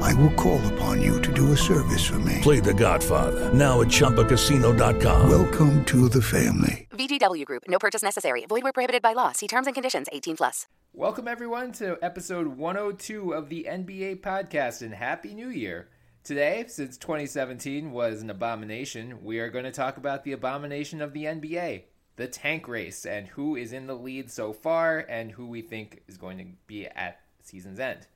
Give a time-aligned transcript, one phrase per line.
[0.00, 2.38] I will call upon you to do a service for me.
[2.42, 5.30] Play The Godfather now at ChumbaCasino.com.
[5.30, 6.88] Welcome to the family.
[6.92, 7.64] VGW Group.
[7.68, 8.44] No purchase necessary.
[8.46, 9.32] Void where prohibited by law.
[9.32, 10.08] See terms and conditions.
[10.12, 10.66] 18 plus.
[10.92, 15.88] Welcome everyone to episode 102 of the NBA podcast and happy new year.
[16.24, 21.12] Today, since 2017 was an abomination, we are going to talk about the abomination of
[21.12, 21.84] the NBA,
[22.16, 26.02] the tank race, and who is in the lead so far and who we think
[26.08, 28.06] is going to be at season's end.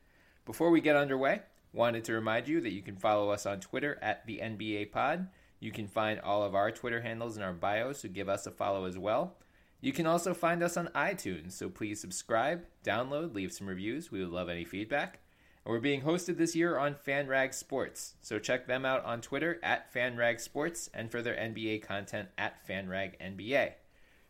[0.45, 1.41] Before we get underway,
[1.75, 5.29] wanted to remind you that you can follow us on Twitter at the NBA Pod.
[5.59, 8.51] You can find all of our Twitter handles in our bios, so give us a
[8.51, 9.37] follow as well.
[9.81, 14.11] You can also find us on iTunes, so please subscribe, download, leave some reviews.
[14.11, 15.21] We would love any feedback.
[15.65, 19.59] And we're being hosted this year on FanRag Sports, so check them out on Twitter
[19.63, 23.73] at FanRag Sports and for their NBA content at FanRag NBA.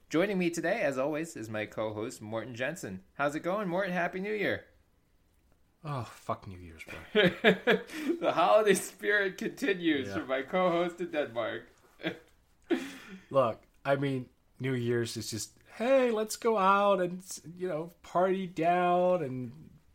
[0.08, 3.02] Joining me today, as always, is my co-host Morten Jensen.
[3.14, 3.92] How's it going, Morten?
[3.92, 4.64] Happy New Year!
[5.84, 7.30] Oh, fuck New Year's, bro.
[8.20, 10.14] the holiday spirit continues Yeah.
[10.14, 11.64] for my co-host in Denmark.
[13.30, 14.26] Look, I mean,
[14.60, 17.22] New Year's is just, hey, let's go out and,
[17.58, 19.52] you know, party down and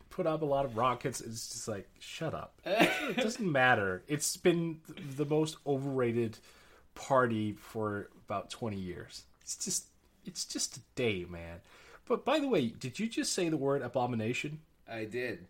[0.10, 1.22] put up a lot of rockets.
[1.22, 2.60] It's just like, shut up.
[2.66, 4.04] it doesn't matter.
[4.08, 4.82] It's been
[5.18, 6.38] the most overrated
[6.96, 9.24] party for about 20 years.
[9.42, 9.86] It's just,
[10.26, 11.62] it's just a day, man.
[12.08, 14.60] But by the way, did you just say the word abomination?
[14.92, 15.48] I did.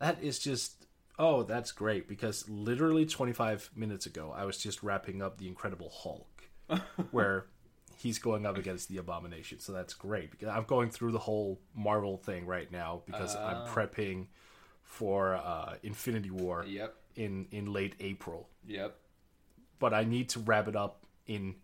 [0.00, 0.86] That is just
[1.18, 5.90] oh, that's great because literally 25 minutes ago I was just wrapping up the Incredible
[5.94, 6.42] Hulk
[7.12, 7.46] where
[7.96, 9.60] he's going up against the Abomination.
[9.60, 13.66] So that's great because I'm going through the whole Marvel thing right now because I'm
[13.68, 14.26] prepping
[14.82, 16.94] for uh, Infinity War Yep.
[17.16, 18.48] in in late April.
[18.66, 18.96] Yep.
[19.78, 21.54] But I need to wrap it up in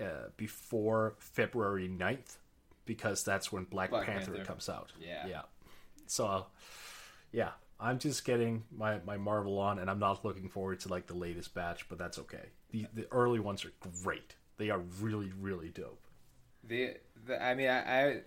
[0.00, 2.36] uh, before February 9th
[2.84, 4.44] because that's when Black, Black Panther, Panther.
[4.46, 4.92] comes out.
[5.00, 5.26] Yeah.
[5.26, 5.42] Yeah.
[6.06, 6.46] So
[7.32, 7.50] yeah,
[7.80, 11.14] I'm just getting my, my Marvel on and I'm not looking forward to like the
[11.14, 12.50] latest batch, but that's okay.
[12.70, 13.72] The the early ones are
[14.02, 14.34] great.
[14.56, 16.04] They are really, really dope.
[16.64, 16.96] The,
[17.26, 18.20] the I mean, I, I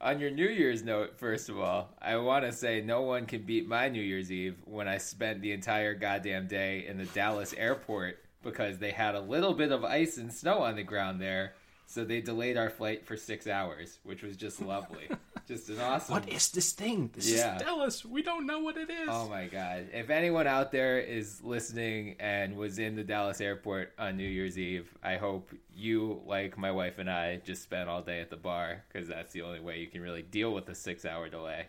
[0.00, 3.42] on your New Year's note, first of all, I want to say no one can
[3.42, 7.52] beat my New Year's Eve when I spent the entire goddamn day in the Dallas
[7.54, 11.54] airport because they had a little bit of ice and snow on the ground there,
[11.86, 15.08] so they delayed our flight for six hours, which was just lovely,
[15.46, 16.12] just an awesome.
[16.14, 17.10] What is this thing?
[17.14, 17.56] This Yeah.
[17.56, 18.04] is Dallas.
[18.04, 19.08] We don't know what it is.
[19.10, 19.88] Oh my god.
[19.92, 24.58] If anyone out there is listening and was in the Dallas airport on New Year's
[24.58, 28.36] Eve, I hope you, like my wife and I, just spent all day at the
[28.36, 31.66] bar because that's the only way you can really deal with a six hour delay.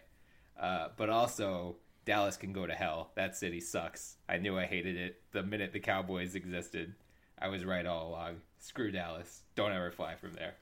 [0.59, 3.11] Uh, but also, Dallas can go to hell.
[3.15, 4.15] That city sucks.
[4.27, 6.95] I knew I hated it the minute the Cowboys existed.
[7.39, 8.38] I was right all along.
[8.59, 9.44] Screw Dallas.
[9.55, 10.55] Don't ever fly from there.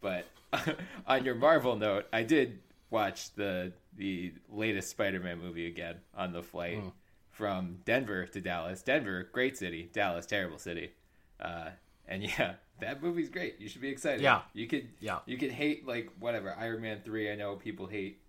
[0.00, 0.26] But
[1.06, 6.42] on your Marvel note, I did watch the the latest Spider-Man movie again on the
[6.42, 6.82] flight
[7.30, 8.82] from Denver to Dallas.
[8.82, 9.90] Denver, great city.
[9.92, 10.92] Dallas, terrible city.
[11.40, 11.70] Uh,
[12.06, 13.60] and yeah, that movie's great.
[13.60, 14.20] You should be excited.
[14.20, 14.42] Yeah.
[14.52, 14.88] you could.
[15.00, 15.20] Yeah.
[15.26, 17.30] you could hate like whatever Iron Man three.
[17.30, 18.20] I know people hate.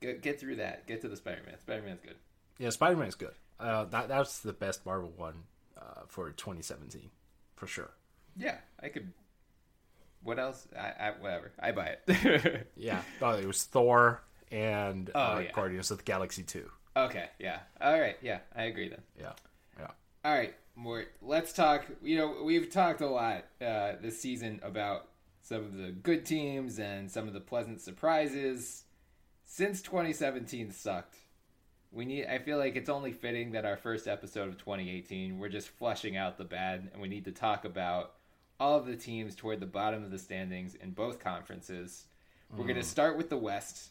[0.00, 0.86] Get, get through that.
[0.86, 1.58] Get to the Spider-Man.
[1.60, 2.16] Spider-Man's good.
[2.58, 3.34] Yeah, Spider-Man's good.
[3.58, 5.34] Uh, that that's the best Marvel one
[5.78, 7.10] uh, for 2017
[7.56, 7.90] for sure.
[8.36, 9.12] Yeah, I could.
[10.22, 10.66] What else?
[10.78, 11.52] I, I whatever.
[11.58, 12.66] I buy it.
[12.76, 15.52] Yeah, oh, it was Thor and Oh, uh, yeah.
[15.52, 16.68] Guardians of the Galaxy 2.
[16.96, 17.26] okay.
[17.38, 17.60] Yeah.
[17.80, 18.16] All right.
[18.22, 19.02] Yeah, I agree then.
[19.18, 19.32] Yeah,
[19.78, 19.88] yeah.
[20.24, 21.08] All right, Mort.
[21.22, 21.86] Let's talk.
[22.02, 25.08] You know, we've talked a lot uh, this season about
[25.42, 28.84] some of the good teams and some of the pleasant surprises.
[29.46, 31.16] Since 2017 sucked,
[31.90, 32.26] we need.
[32.26, 36.16] I feel like it's only fitting that our first episode of 2018, we're just flushing
[36.16, 38.12] out the bad, and we need to talk about
[38.60, 42.04] all of the teams toward the bottom of the standings in both conferences.
[42.50, 42.84] We're going to mm.
[42.84, 43.90] start with the West.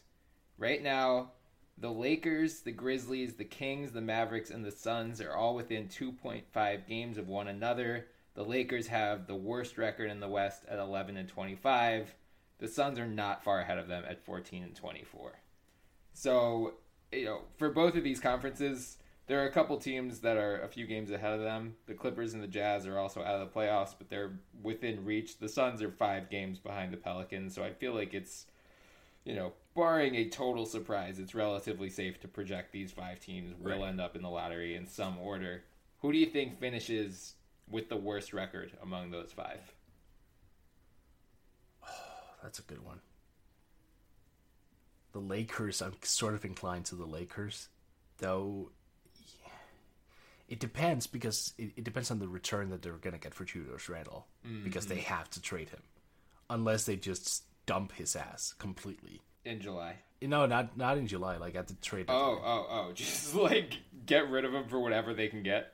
[0.58, 1.32] Right now,
[1.78, 6.86] the Lakers, the Grizzlies, the Kings, the Mavericks, and the Suns are all within 2.5
[6.86, 8.06] games of one another.
[8.34, 12.14] The The Lakers have the worst record in the West at 11 and 25.
[12.58, 15.32] The Suns are not far ahead of them at 14 and 24.
[16.14, 16.74] So,
[17.12, 18.96] you know, for both of these conferences,
[19.30, 21.76] there are a couple teams that are a few games ahead of them.
[21.86, 25.38] The Clippers and the Jazz are also out of the playoffs, but they're within reach.
[25.38, 28.46] The Suns are five games behind the Pelicans, so I feel like it's,
[29.24, 33.84] you know, barring a total surprise, it's relatively safe to project these five teams will
[33.84, 35.62] end up in the lottery in some order.
[36.00, 37.34] Who do you think finishes
[37.68, 39.60] with the worst record among those five?
[42.42, 42.98] That's a good one.
[45.12, 47.68] The Lakers, I'm sort of inclined to the Lakers,
[48.18, 48.72] though.
[50.50, 53.44] It depends because it, it depends on the return that they're going to get for
[53.44, 54.64] Julius Randle mm-hmm.
[54.64, 55.82] because they have to trade him,
[56.50, 59.22] unless they just dump his ass completely.
[59.44, 59.94] In July.
[60.20, 61.38] No, not not in July.
[61.38, 62.06] Like at the trade.
[62.08, 62.92] Oh, oh, oh.
[62.94, 65.72] Just like get rid of him for whatever they can get.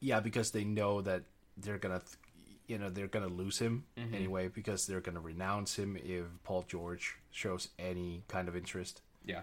[0.00, 1.22] Yeah, because they know that
[1.56, 4.14] they're gonna, th- you know, they're gonna lose him mm-hmm.
[4.14, 9.42] anyway because they're gonna renounce him if Paul George shows any kind of interest, Yeah.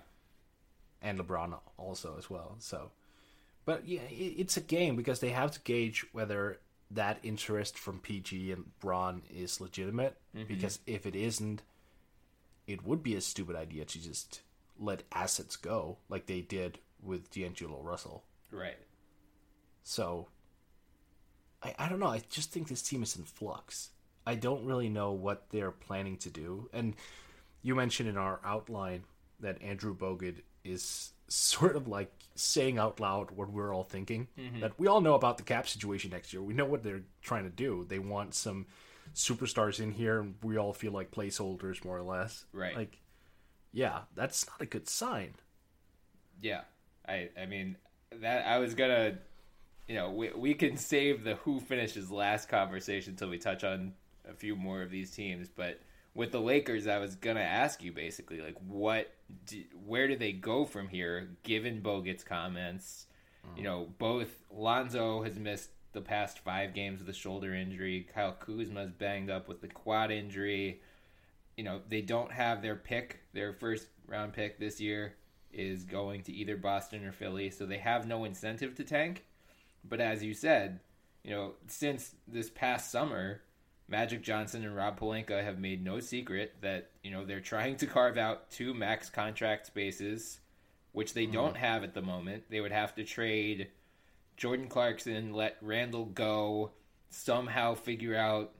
[1.01, 2.55] and LeBron also as well.
[2.59, 2.91] So,
[3.65, 6.59] but yeah, it, it's a game because they have to gauge whether
[6.91, 10.17] that interest from PG and Bron is legitimate.
[10.35, 10.47] Mm-hmm.
[10.47, 11.61] Because if it isn't,
[12.67, 14.41] it would be a stupid idea to just
[14.79, 18.23] let assets go like they did with D'Angelo Russell.
[18.51, 18.77] Right.
[19.83, 20.27] So
[21.63, 22.07] I, I don't know.
[22.07, 23.89] I just think this team is in flux.
[24.27, 26.69] I don't really know what they're planning to do.
[26.73, 26.95] And
[27.61, 29.03] you mentioned in our outline
[29.39, 34.27] that Andrew Bogut is sort of like saying out loud what we're all thinking.
[34.39, 34.61] Mm-hmm.
[34.61, 36.41] That we all know about the cap situation next year.
[36.41, 37.85] We know what they're trying to do.
[37.87, 38.67] They want some
[39.13, 42.45] superstars in here, and we all feel like placeholders, more or less.
[42.51, 42.75] Right.
[42.75, 42.97] Like,
[43.71, 45.35] yeah, that's not a good sign.
[46.41, 46.61] Yeah.
[47.07, 47.77] I I mean
[48.21, 49.17] that I was gonna
[49.87, 53.93] you know, we we can save the who finishes last conversation until we touch on
[54.27, 55.79] a few more of these teams, but
[56.15, 59.13] with the Lakers, I was gonna ask you basically like what,
[59.45, 61.29] do, where do they go from here?
[61.43, 63.05] Given Bogut's comments,
[63.43, 63.63] you mm-hmm.
[63.63, 68.07] know, both Lonzo has missed the past five games with a shoulder injury.
[68.13, 70.81] Kyle Kuzma's banged up with the quad injury.
[71.57, 73.19] You know, they don't have their pick.
[73.33, 75.15] Their first round pick this year
[75.51, 79.25] is going to either Boston or Philly, so they have no incentive to tank.
[79.87, 80.79] But as you said,
[81.23, 83.41] you know, since this past summer,
[83.87, 87.85] Magic Johnson and Rob Pelinka have made no secret that, you know, they're trying to
[87.85, 90.39] carve out two max contract spaces,
[90.91, 92.43] which they don't have at the moment.
[92.49, 93.67] They would have to trade
[94.37, 96.71] Jordan Clarkson, let Randle go,
[97.09, 98.51] somehow figure out.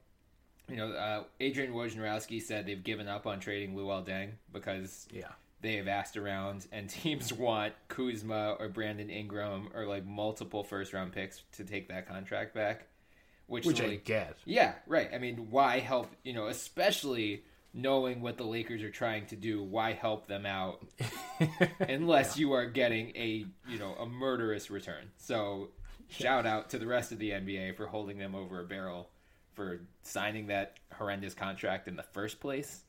[0.70, 5.28] You know, uh, Adrian Wojnarowski said they've given up on trading Luol Deng because Yeah.
[5.62, 10.94] they have asked around, and teams want Kuzma or Brandon Ingram or like multiple first
[10.94, 12.88] round picks to take that contract back.
[13.48, 14.38] Which, Which I get.
[14.46, 15.10] yeah, right.
[15.14, 16.10] I mean, why help?
[16.24, 17.44] You know, especially
[17.74, 19.62] knowing what the Lakers are trying to do.
[19.62, 20.84] Why help them out
[21.80, 25.12] unless you are getting a you know a murderous return?
[25.18, 25.70] So,
[26.10, 29.10] shout out to the rest of the NBA for holding them over a barrel
[29.54, 32.84] for signing that horrendous contract in the first place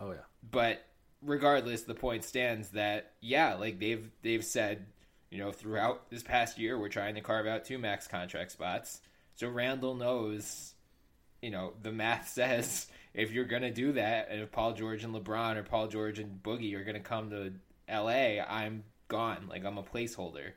[0.00, 0.18] Oh, yeah.
[0.50, 0.84] but
[1.22, 4.86] regardless the point stands that yeah like they've they've said
[5.30, 9.00] you know throughout this past year we're trying to carve out two max contract spots
[9.34, 10.74] so randle knows
[11.42, 15.14] you know the math says if you're gonna do that and if paul george and
[15.14, 17.52] lebron or paul george and boogie are gonna come to
[17.88, 18.10] la
[18.48, 20.52] i'm gone like i'm a placeholder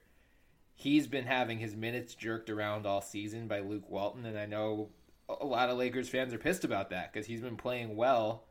[0.74, 4.90] he's been having his minutes jerked around all season by luke walton and i know
[5.30, 8.44] a lot of lakers fans are pissed about that because he's been playing well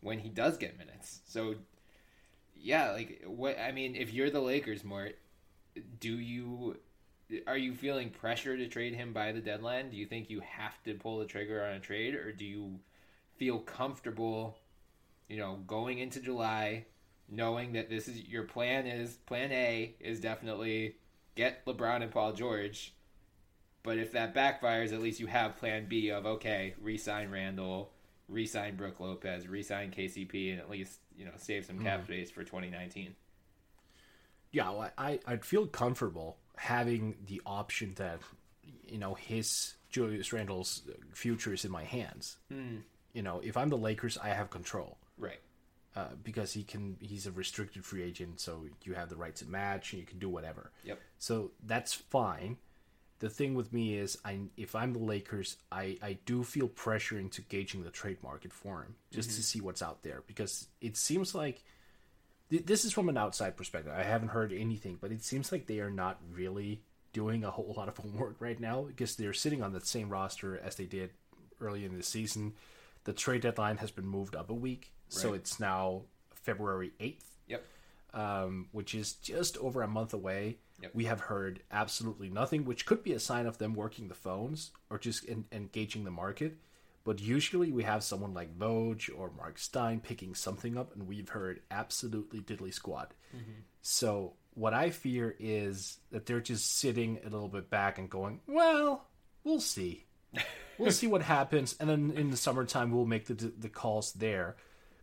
[0.00, 1.20] when he does get minutes.
[1.26, 1.56] So
[2.54, 5.18] yeah, like what I mean, if you're the Lakers, Mort,
[6.00, 6.76] do you
[7.46, 9.90] are you feeling pressure to trade him by the deadline?
[9.90, 12.78] Do you think you have to pull the trigger on a trade or do you
[13.36, 14.58] feel comfortable,
[15.28, 16.86] you know, going into July
[17.28, 20.96] knowing that this is your plan is plan A is definitely
[21.34, 22.94] get LeBron and Paul George.
[23.82, 27.92] But if that backfires, at least you have plan B of okay, re-sign Randle,
[28.28, 31.86] re-sign Brooke Lopez, re-sign KCP, and at least you know save some mm-hmm.
[31.86, 33.14] cap space for 2019.
[34.50, 38.18] yeah, well, I I'd feel comfortable having the option that
[38.86, 40.82] you know his Julius Randle's
[41.14, 42.36] future is in my hands.
[43.14, 45.40] You know, if I'm the Lakers, I have control Right.
[45.96, 46.96] uh, because he can.
[47.00, 50.18] He's a restricted free agent, so you have the right to match and you can
[50.18, 50.70] do whatever.
[50.84, 51.00] Yep.
[51.18, 52.58] So that's fine.
[53.20, 57.18] The thing with me is, I if I'm the Lakers, I I do feel pressure
[57.18, 60.96] into gauging the trade market for him just to see what's out there because it
[60.96, 61.64] seems like
[62.50, 63.92] th- this is from an outside perspective.
[63.96, 67.72] I haven't heard anything, but it seems like they are not really doing a whole
[67.76, 71.10] lot of homework right now because they're sitting on the same roster as they did
[71.60, 72.54] early in the season.
[73.04, 76.02] The trade deadline has been moved up a week, so it's now
[76.34, 77.64] February 8th, Yep.
[78.12, 80.58] um, which is just over a month away.
[80.82, 80.90] Yep.
[80.94, 84.70] We have heard absolutely nothing, which could be a sign of them working the phones
[84.90, 86.58] or just en- engaging the market.
[87.04, 91.28] But usually we have someone like Voj or Mark Stein picking something up, and we've
[91.28, 93.14] heard absolutely diddly squat.
[93.34, 93.60] Mm-hmm.
[93.80, 98.40] So what I fear is that they're just sitting a little bit back and going,
[98.46, 99.06] "Well,
[99.44, 100.06] we'll see,
[100.78, 104.56] we'll see what happens," and then in the summertime we'll make the the calls there,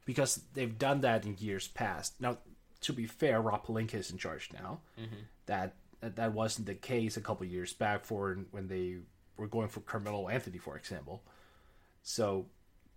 [0.05, 2.19] because they've done that in years past.
[2.19, 2.37] Now,
[2.81, 4.81] to be fair, Rob Pelinka is in charge now.
[4.99, 5.21] Mm-hmm.
[5.47, 8.97] That that wasn't the case a couple years back for when they
[9.37, 11.23] were going for Carmelo Anthony, for example.
[12.07, 12.45] So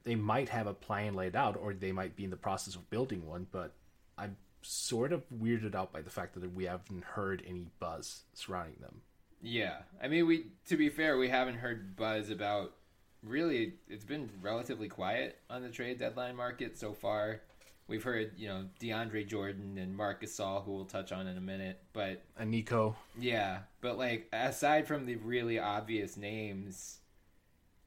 [0.05, 2.89] they might have a plan laid out, or they might be in the process of
[2.91, 3.47] building one.
[3.51, 3.73] But
[4.19, 8.77] I'm sort of weirded out by the fact that we haven't heard any buzz surrounding
[8.81, 9.01] them.
[9.41, 12.75] Yeah, I mean, we to be fair, we haven't heard buzz about.
[13.25, 17.41] Really, it's been relatively quiet on the trade deadline market so far.
[17.89, 21.41] We've heard, you know, DeAndre Jordan and Marc Gasol, who we'll touch on in a
[21.41, 26.99] minute, but And Nico, yeah, but like aside from the really obvious names,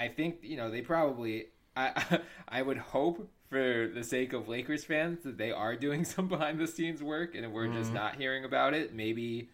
[0.01, 1.47] I think you know they probably.
[1.75, 6.27] I I would hope for the sake of Lakers fans that they are doing some
[6.27, 7.95] behind the scenes work, and we're just mm-hmm.
[7.95, 8.95] not hearing about it.
[8.95, 9.49] Maybe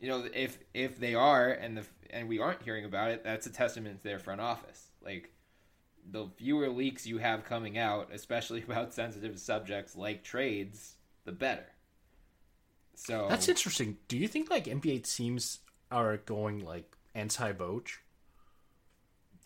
[0.00, 3.46] you know if if they are and the and we aren't hearing about it, that's
[3.46, 4.88] a testament to their front office.
[5.04, 5.30] Like
[6.10, 10.96] the fewer leaks you have coming out, especially about sensitive subjects like trades,
[11.26, 11.66] the better.
[12.94, 13.98] So that's interesting.
[14.08, 15.58] Do you think like NBA teams
[15.90, 17.98] are going like anti Voj?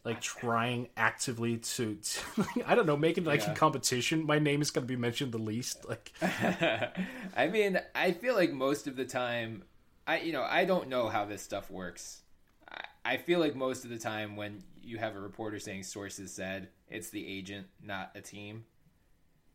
[0.07, 3.53] Like trying actively to, to I don't know, making like Yeah.
[3.53, 4.25] a competition.
[4.25, 5.85] My name is going to be mentioned the least.
[5.89, 9.65] Like, I mean, I feel like most of the time,
[10.07, 12.23] I you know I don't know how this stuff works.
[12.71, 16.33] I, I feel like most of the time when you have a reporter saying sources
[16.33, 18.65] said, it's the agent, not a team.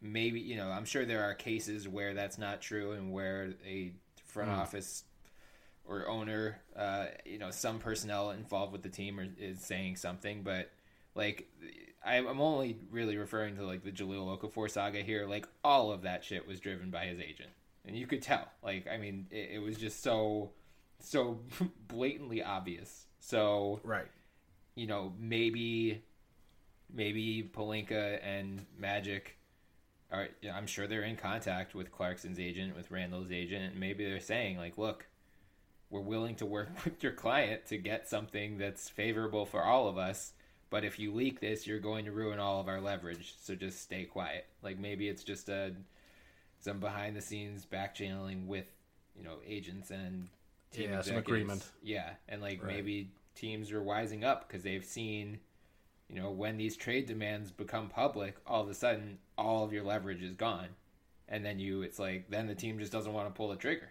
[0.02, 3.94] Maybe you know I'm sure there are cases where that's not true and where a
[4.26, 4.58] front mm.
[4.58, 5.06] office
[5.86, 10.44] or owner, uh, you know, some personnel involved with the team are, is saying something,
[10.44, 10.72] but
[11.16, 11.50] like
[12.04, 15.28] I- I'm only really referring to like the Jahlil Okafor saga here.
[15.28, 17.50] Like all of that shit was driven by his agent,
[17.86, 18.48] and you could tell.
[18.64, 20.52] Like I mean, it, it was just so
[21.00, 21.40] so
[21.88, 23.06] blatantly obvious.
[23.20, 24.08] So right.
[24.76, 26.04] you know, maybe
[26.94, 29.38] maybe Pelinka and Magic
[30.12, 34.20] are I'm sure they're in contact with Clarkson's agent, with Randle's agent, and maybe they're
[34.20, 35.06] saying like, look,
[35.92, 39.98] we're willing to work with your client to get something that's favorable for all of
[40.00, 40.34] us,
[40.72, 43.82] but if you leak this, you're going to ruin all of our leverage, so just
[43.82, 44.46] stay quiet.
[44.64, 45.74] Like maybe it's just a
[46.60, 48.66] some behind the scenes back channeling with,
[49.18, 50.30] you know, agents and
[50.72, 51.64] team Yeah, some agreement.
[51.84, 52.68] Yeah, and like Right.
[52.76, 55.40] maybe teams are wising up because they've seen,
[56.10, 59.84] you know, when these trade demands become public, all of a sudden all of your
[59.84, 60.70] leverage is gone,
[61.28, 63.90] and then you, it's like then the team just doesn't want to pull the trigger.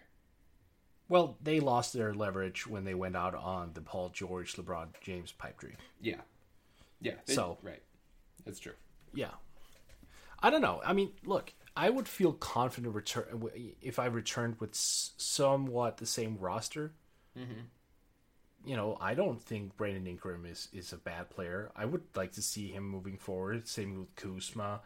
[1.11, 5.33] Well, they lost their leverage when they went out on the Paul George, LeBron James
[5.33, 5.75] pipe dream.
[6.01, 6.21] Yeah,
[7.01, 7.15] yeah.
[7.25, 7.83] they- So- right,
[8.45, 8.75] that's true.
[9.13, 9.31] Yeah.
[10.41, 10.81] I don't know.
[10.85, 13.25] I mean, look, I would feel confident return
[13.81, 16.93] if I returned with s- somewhat the same roster.
[17.37, 17.61] Mm-hmm.
[18.65, 21.71] You know, I don't think Brandon Ingram is, is a bad player.
[21.75, 23.67] I would like to see him moving forward.
[23.67, 24.79] Same with Kuzma.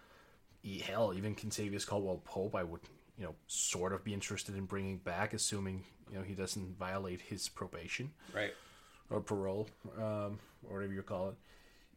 [0.83, 2.81] Hell, even Kentavious Caldwell Pope, I would,
[3.17, 7.21] you know, sort of be interested in bringing back, assuming, you know, he doesn't violate
[7.21, 8.53] his probation Right.
[9.09, 11.35] or parole, um, or whatever you call it.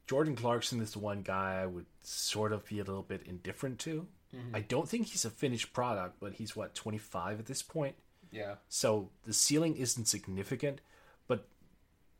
[0.06, 3.78] Jordan Clarkson is the one guy I would sort of be a little bit indifferent
[3.80, 4.06] to.
[4.52, 7.96] I don't think he's a finished product, but he's what twenty five at this point,
[8.30, 8.56] Yeah.
[8.68, 10.82] so the ceiling isn't significant.
[11.26, 11.48] But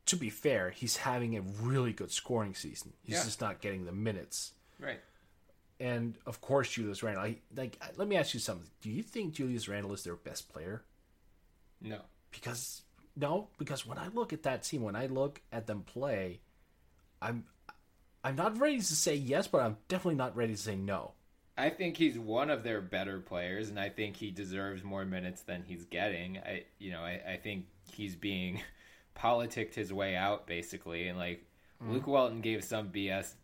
[0.07, 2.95] to be fair, he's having a really good scoring season.
[3.02, 3.25] He's Yeah.
[3.25, 4.52] just not getting the minutes.
[4.78, 5.00] Right.
[5.81, 7.23] And of course, Julius Randle.
[7.23, 8.69] I, like, let me ask you something.
[8.81, 10.83] Do you think Julius Randle is their best player?
[11.81, 12.01] No.
[12.31, 12.83] because
[13.17, 16.41] no because when i look at that team when i look at them play
[17.23, 17.45] i'm
[18.25, 21.13] i'm not ready to say yes but i'm definitely not ready to say no
[21.61, 25.43] I think he's one of their better players, and I think he deserves more minutes
[25.43, 26.39] than he's getting.
[26.39, 28.63] I, you know, I, I think he's being
[29.17, 31.45] politicked his way out basically, and like
[31.83, 31.91] mm.
[31.91, 33.35] Luke Walton gave some BS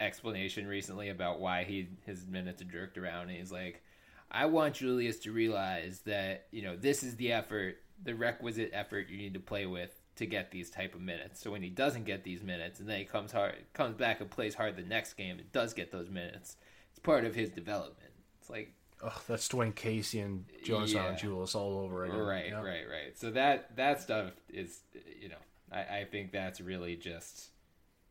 [0.00, 3.82] explanation recently about why he his minutes are jerked around, and he's like,
[4.30, 9.08] "I want Julius to realize that you know this is the effort, the requisite effort
[9.08, 12.04] you need to play with." To get these type of minutes, so when he doesn't
[12.04, 15.14] get these minutes, and then he comes hard, comes back and plays hard the next
[15.14, 16.56] game, and does get those minutes,
[16.90, 18.12] it's part of his development.
[18.38, 21.14] It's like oh, that's Dwane Casey and Jonas Yeah.
[21.14, 22.18] Valanciunas all over again.
[22.18, 22.62] Right, know?
[22.62, 23.16] right, right.
[23.16, 24.80] So that that stuff is,
[25.18, 25.36] you know,
[25.72, 27.48] I, I think that's really just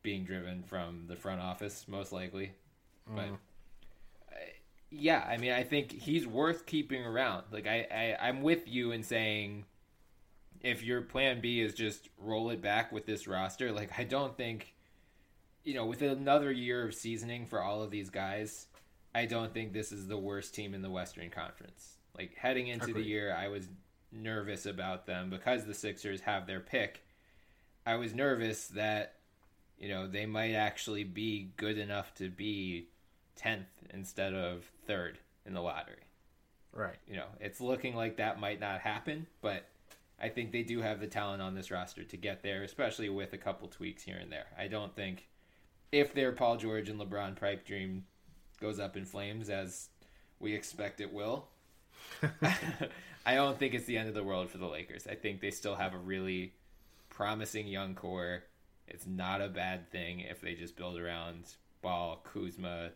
[0.02, 2.52] being driven from the front office, most likely.
[3.10, 3.16] Mm.
[3.16, 3.24] But
[4.30, 4.52] I-
[4.90, 7.44] yeah, I mean, I think he's worth keeping around.
[7.52, 9.64] Like, I, I I'm with you in saying
[10.62, 14.36] if your plan B is just roll it back with this roster, like I don't
[14.36, 14.74] think,
[15.64, 18.66] you know, with another year of seasoning for all of these guys,
[19.14, 21.96] I don't think this is the worst team in the Western Conference.
[22.16, 23.68] Like heading into the year, I was
[24.12, 27.02] nervous about them because the Sixers have their pick.
[27.86, 29.14] I was nervous that
[29.80, 32.86] you know they might actually be good enough to be
[33.42, 35.14] 10th instead of 3rd
[35.46, 35.96] in the lottery
[36.72, 36.96] Right.
[37.08, 39.64] you know, it's looking like that might not happen, but
[40.22, 43.32] I think they do have the talent on this roster to get there, especially with
[43.32, 44.46] a couple tweaks here and there.
[44.56, 45.26] I don't think
[45.90, 48.04] if their Paul George and LeBron pipe dream
[48.60, 49.88] goes up in flames as
[50.38, 51.48] we expect it will,
[53.26, 55.06] I don't think it's the end of the world for the Lakers.
[55.08, 56.52] I think they still have a really
[57.08, 58.44] promising young core.
[58.90, 61.44] It's not a bad thing if they just build around
[61.82, 62.90] Ball, Kuzma,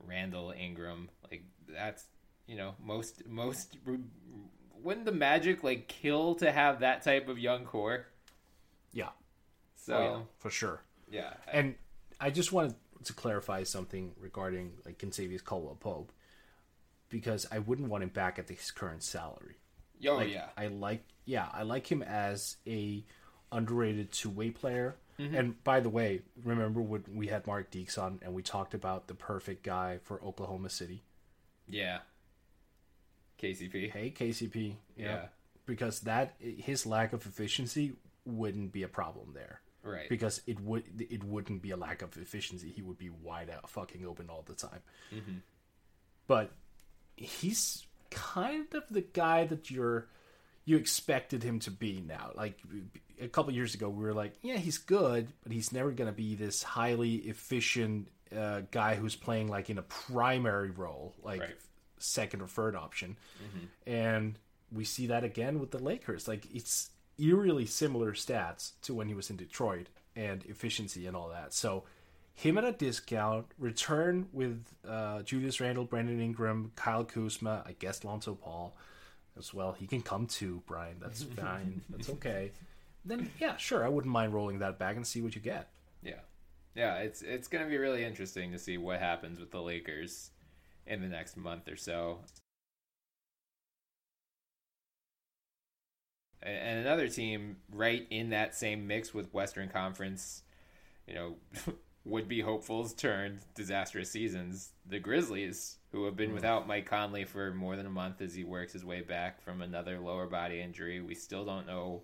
[0.00, 1.08] Randle, Ingram.
[1.30, 2.06] Like that's
[2.46, 3.76] you know most most
[4.82, 8.06] wouldn't the Magic like kill to have that type of young core?
[8.92, 9.10] Yeah.
[9.74, 10.82] So Oh, yeah, for sure.
[11.10, 11.74] yeah, And
[12.20, 12.74] I just wanted
[13.04, 16.12] to clarify something regarding like Kentavious Caldwell Pope,
[17.08, 19.56] because I wouldn't want him back at his current salary.
[20.06, 23.04] oh Like, yeah, I like yeah, I like him as a
[23.52, 24.96] underrated two way player.
[25.18, 25.34] Mm-hmm.
[25.34, 29.06] And by the way, remember when we had Mark Deeks on and we talked about
[29.08, 31.02] the perfect guy for Oklahoma City?
[31.68, 31.98] yeah.
[33.40, 33.90] KCP.
[33.90, 35.26] Hey KCP, Yeah.
[35.66, 37.92] because that his lack of efficiency
[38.24, 39.60] wouldn't be a problem there.
[39.82, 40.08] Right.
[40.08, 42.70] Because it would it wouldn't be a lack of efficiency.
[42.70, 44.80] He would be wide out, fucking open all the time.
[45.14, 45.36] Mm-hmm.
[46.26, 46.50] But
[47.14, 50.08] he's kind of the guy that you're
[50.66, 52.32] you expected him to be now.
[52.34, 52.58] Like
[53.20, 56.16] a couple years ago, we were like, yeah, he's good, but he's never going to
[56.16, 61.56] be this highly efficient uh, guy who's playing like in a primary role, like Right.
[61.98, 63.16] second or third option.
[63.86, 64.38] And
[64.72, 66.26] we see that again with the Lakers.
[66.28, 69.86] Like it's eerily similar stats to when he was in Detroit
[70.16, 71.54] and efficiency and all that.
[71.54, 71.84] So
[72.34, 78.02] him at a discount, return with uh, Julius Randle, Brandon Ingram, Kyle Kuzma, I guess
[78.04, 78.76] Lonzo Ball
[79.38, 79.72] as well.
[79.72, 80.96] He can come too, Bryan.
[81.00, 81.80] That's fine.
[81.90, 82.52] That's okay.
[83.04, 85.68] Then yeah, sure, I wouldn't mind rolling that back and see what you get.
[86.02, 86.20] Yeah.
[86.74, 90.30] Yeah, it's it's going to be really interesting to see what happens with the Lakers
[90.86, 92.18] in the next month or so.
[96.42, 100.42] And another team right in that same mix with Western Conference,
[101.08, 101.36] you know,
[102.06, 107.52] would be hopefuls turned disastrous seasons, the Grizzlies, who have been without Mike Conley for
[107.52, 111.00] more than a month as he works his way back from another lower body injury.
[111.00, 112.02] We still don't know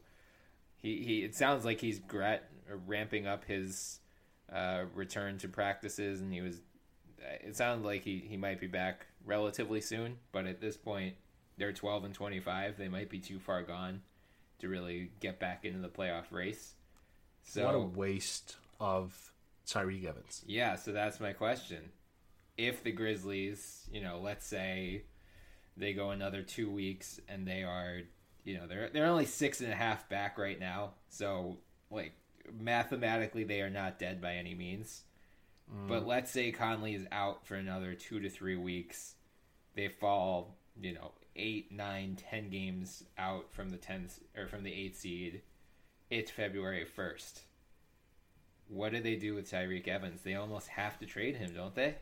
[0.83, 2.51] he, he it sounds like he's grat,
[2.87, 4.01] ramping up his
[4.53, 6.61] uh, return to practices, and he was.
[7.41, 11.15] It sounded like he, he might be back relatively soon, but at this point,
[11.57, 12.77] they're twelve and twenty five.
[12.77, 14.03] They might be too far gone
[14.59, 16.75] to really get back into the playoff race.
[17.45, 19.32] So what a waste of
[19.66, 20.44] Tyreke Evans.
[20.46, 21.90] yeah, so that's my question.
[22.57, 25.05] If the Grizzlies, you know, let's say
[25.77, 28.01] they go another two weeks and they are,
[28.44, 30.94] you know, they're they're only six and a half back right now.
[31.09, 31.59] So
[31.90, 32.12] like
[32.53, 35.03] mathematically they are not dead by any means.
[35.72, 35.88] Mm.
[35.88, 39.14] But let's say Conley is out for another two to three weeks.
[39.75, 44.72] They fall, you know, eight, nine, ten games out from the tenth or from the
[44.72, 45.42] eighth seed.
[46.11, 47.42] It's February first
[48.73, 50.23] what do they do with Tyreke Evans?
[50.23, 51.97] They almost have to trade him, don't they?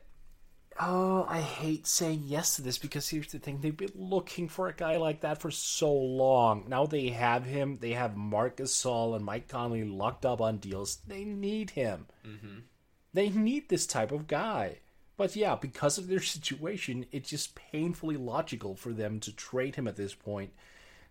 [0.78, 4.68] Oh, I hate saying yes to this because here's the thing: they've been looking for
[4.68, 6.64] a guy like that for so long.
[6.68, 7.78] Now they have him.
[7.80, 10.98] They have Marc Gasol and Mike Conley locked up on deals.
[11.06, 12.06] They need him.
[12.26, 12.58] Mm-hmm.
[13.12, 14.78] They need this type of guy.
[15.16, 19.86] But yeah, because of their situation, it's just painfully logical for them to trade him
[19.86, 20.52] at this point,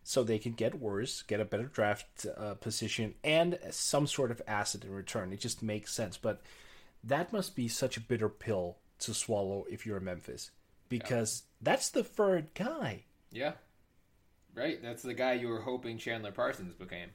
[0.04, 4.42] so they can get worse, get a better draft uh, position, and some sort of
[4.48, 5.34] asset in return.
[5.34, 6.18] It just makes sense.
[6.18, 6.42] But
[7.04, 10.52] that must be such a bitter pill to swallow if you're a Memphis
[10.90, 13.04] because that's the third guy.
[13.32, 13.54] Yeah.
[14.56, 14.82] Right?
[14.82, 17.10] That's the guy you were hoping Chandler Parsons became.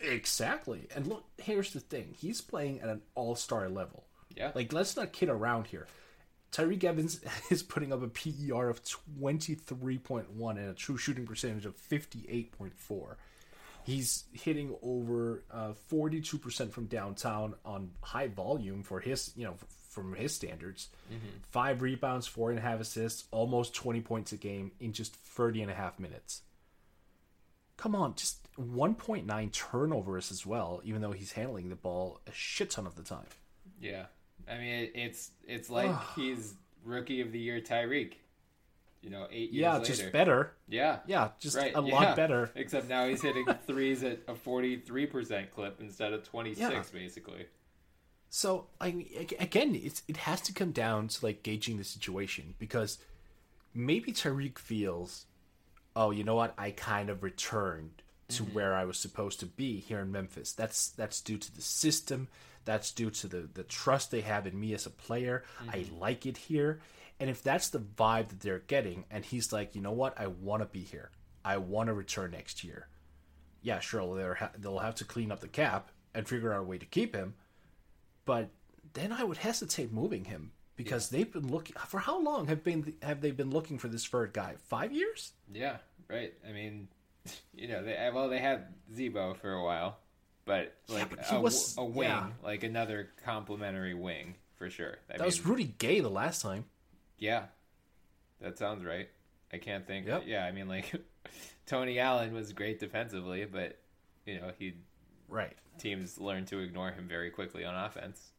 [0.00, 0.88] Exactly.
[0.94, 2.14] And look, here's the thing.
[2.16, 4.04] He's playing at an all-star level.
[4.36, 4.52] Yeah.
[4.54, 5.86] Like let's not kid around here.
[6.52, 11.76] Tyreke Evans is putting up a PER of 23.1 and a true shooting percentage of
[11.76, 13.16] 58.4.
[13.84, 19.54] He's hitting over uh, 42% from downtown on high volume for his, you know,
[19.88, 20.88] from his standards.
[21.50, 25.62] Five rebounds, four and a half assists, almost 20 points a game in just 30
[25.62, 26.42] and a half minutes.
[27.78, 32.70] Come on, just 1.9 turnovers as well, even though he's handling the ball a shit
[32.70, 33.26] ton of the time.
[33.80, 34.06] Yeah,
[34.50, 38.14] I mean it, it's it's like he's rookie of the year Tyreke.
[39.00, 39.84] You know, eight years Yeah, later.
[39.86, 40.52] just better.
[40.68, 41.70] Yeah, Yeah, just right.
[41.72, 41.94] a yeah.
[41.94, 42.50] lot better.
[42.56, 46.82] Except now he's hitting threes at a forty-three percent clip instead of twenty-six, Yeah.
[46.92, 47.46] basically.
[48.28, 49.08] So I mean,
[49.38, 52.98] again, it's it has to come down to like gauging the situation because
[53.72, 55.26] maybe Tariq feels,
[55.94, 58.54] oh, you know what, I kind of returned to mm-hmm.
[58.54, 60.52] where I was supposed to be here in Memphis.
[60.52, 62.28] That's that's due to the system.
[62.68, 65.44] That's due to the the trust they have in me as a player.
[65.68, 65.98] I mm-hmm.
[65.98, 66.80] like it here,
[67.18, 70.26] and if that's the vibe that they're getting, and he's like, you know what, I
[70.26, 71.10] want to be here.
[71.44, 72.88] I want to return next year.
[73.62, 76.64] Yeah, sure, they'll ha- they'll have to clean up the cap and figure out a
[76.64, 77.34] way to keep him
[78.28, 78.50] but
[78.92, 82.92] then I would hesitate moving him because they've been looking for how long have been
[83.00, 84.56] have they been looking for this third guy?
[84.66, 85.32] Five years?
[85.50, 85.78] Yeah,
[86.10, 86.34] right.
[86.46, 86.88] I mean,
[87.54, 89.96] you know, they well they had Z-Bo for a while,
[90.48, 92.26] but like but he a, was- a wing, yeah.
[92.42, 94.96] like another complimentary wing for sure.
[95.12, 96.64] I That was mean, Rudy Gay the last time.
[97.18, 97.44] yeah,
[98.40, 99.08] that sounds right.
[99.52, 100.06] I can't think.
[100.08, 100.24] Yep.
[100.26, 100.92] Yeah, I mean, like
[101.66, 103.78] Tony Allen was great defensively, but
[104.26, 104.74] you know, he
[105.28, 105.52] Right.
[105.78, 108.30] teams learned to ignore him very quickly on offense.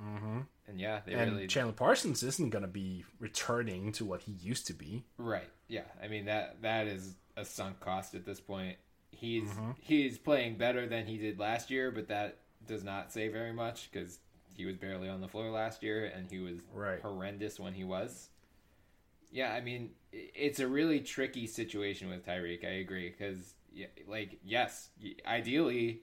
[0.00, 0.40] Mm-hmm.
[0.68, 4.32] And yeah, they And really Chandler Parsons isn't going to be returning to what he
[4.32, 5.04] used to be.
[5.18, 5.48] Right.
[5.68, 5.82] Yeah.
[6.02, 8.76] I mean that that is a sunk cost at this point.
[9.18, 9.70] He's Mm-hmm.
[9.80, 13.90] he's playing better than he did last year, but that does not say very much
[13.90, 14.18] because
[14.56, 17.00] he was barely on the floor last year and he was Right.
[17.00, 18.28] horrendous when he was.
[19.30, 22.64] Yeah, I mean it's a really tricky situation with Tyreke.
[22.64, 23.54] I agree because
[24.06, 24.90] like yes,
[25.26, 26.02] ideally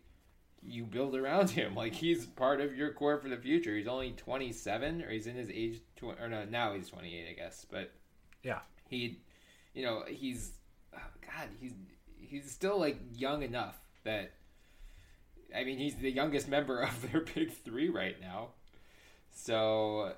[0.63, 1.74] you build around him.
[1.76, 3.76] Like he's part of your core for the future.
[3.76, 7.34] He's only 27 or he's in his age tw- or no, now he's 28, I
[7.34, 7.65] guess.
[7.69, 7.91] But
[8.43, 8.60] Yeah.
[8.89, 9.19] he
[9.74, 10.52] you know he's
[10.93, 11.71] oh god he's
[12.32, 14.32] he's still like young enough that
[15.56, 18.48] i mean he's the youngest member of their big three right now
[19.30, 20.13] so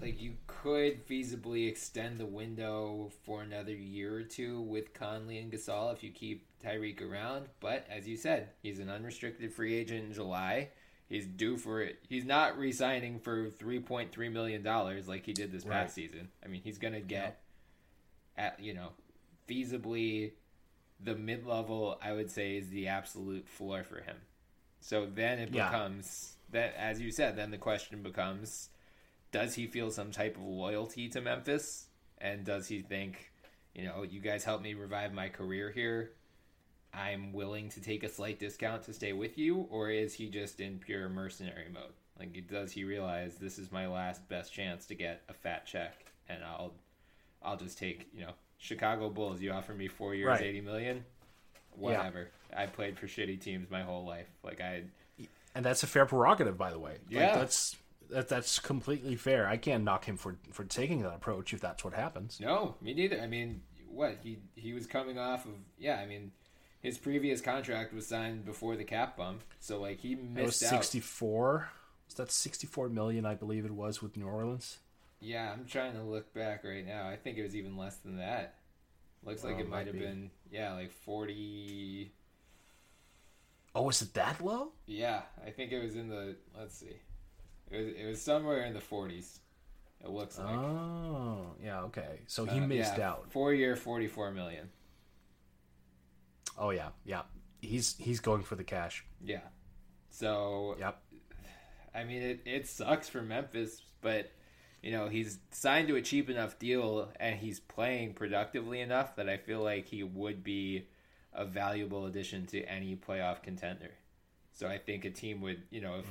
[0.00, 5.52] like you could feasibly extend the window for another year or two with Conley and
[5.52, 7.46] Gasol if you keep Tyreke around.
[7.60, 10.70] But as you said, he's an unrestricted free agent in July.
[11.08, 11.98] He's due for it.
[12.08, 16.28] He's not re-signing for three point three million dollars like he did this past season.
[16.44, 17.40] I mean, he's gonna get
[18.36, 18.88] at you know
[19.48, 20.32] feasibly
[21.04, 21.98] the mid-level.
[22.02, 24.16] I would say is the absolute floor for him.
[24.80, 25.68] So then it Yeah.
[25.68, 28.70] becomes that, as you said, then the question becomes
[29.32, 31.88] does he feel some type of loyalty to Memphis?
[32.18, 33.32] And does he think,
[33.74, 36.12] you know, you guys helped me revive my career here?
[36.92, 40.60] I'm willing to take a slight discount to stay with you, or is he just
[40.60, 41.94] in pure mercenary mode?
[42.16, 46.12] Like, does he realize this is my last best chance to get a fat check,
[46.28, 46.74] and I'll,
[47.42, 49.40] I'll just take, you know, Chicago Bulls.
[49.40, 50.42] You offer me four years, Right.
[50.42, 51.04] eighty million,
[51.76, 52.30] whatever.
[52.56, 54.26] I played for shitty teams my whole life.
[54.42, 54.84] Like I,
[55.54, 56.92] And that's a fair prerogative, by the way.
[56.92, 57.34] Like, Yeah.
[57.36, 57.76] that's
[58.10, 59.48] that, that's completely fair.
[59.48, 62.38] I can't knock him for for taking that approach if that's what happens.
[62.40, 63.20] No, me neither.
[63.20, 65.52] I mean, what he he was coming off of?
[65.78, 66.32] Yeah, I mean,
[66.80, 70.62] his previous contract was signed before the cap bump, so like he It was missed
[70.64, 70.70] out.
[70.70, 71.70] sixty four.
[72.06, 73.24] Was that sixty four million?
[73.24, 74.78] I believe it was with New Orleans.
[75.24, 77.08] Yeah, I'm trying to look back right now.
[77.08, 78.56] I think it was even less than that.
[79.24, 80.00] Looks like Oh, it might have be.
[80.00, 82.12] been yeah, like forty.
[83.74, 84.72] Oh, was it that low?
[84.86, 86.36] Yeah, I think it was in the.
[86.56, 86.96] Let's see,
[87.70, 89.40] it was it was somewhere in the forties.
[90.04, 90.54] It looks like.
[90.54, 91.80] Oh, yeah.
[91.84, 93.32] Okay, so he Uh, missed yeah, out.
[93.32, 94.68] Four year, forty four million.
[96.58, 97.22] Oh yeah, yeah.
[97.60, 99.04] He's he's going for the cash.
[99.20, 99.40] Yeah.
[100.10, 101.00] So Yep.
[101.94, 104.30] I mean, it, it sucks for Memphis, but
[104.84, 109.30] you know he's signed to a cheap enough deal and he's playing productively enough that
[109.30, 110.86] I feel like he would be
[111.32, 113.92] a valuable addition to any playoff contender.
[114.52, 116.06] So I think a team would, you know, if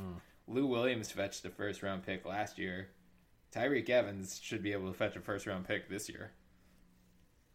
[0.47, 2.89] Lou Williams fetched a first round pick last year,
[3.53, 6.31] Tyreke Evans should be able to fetch a first round pick this year.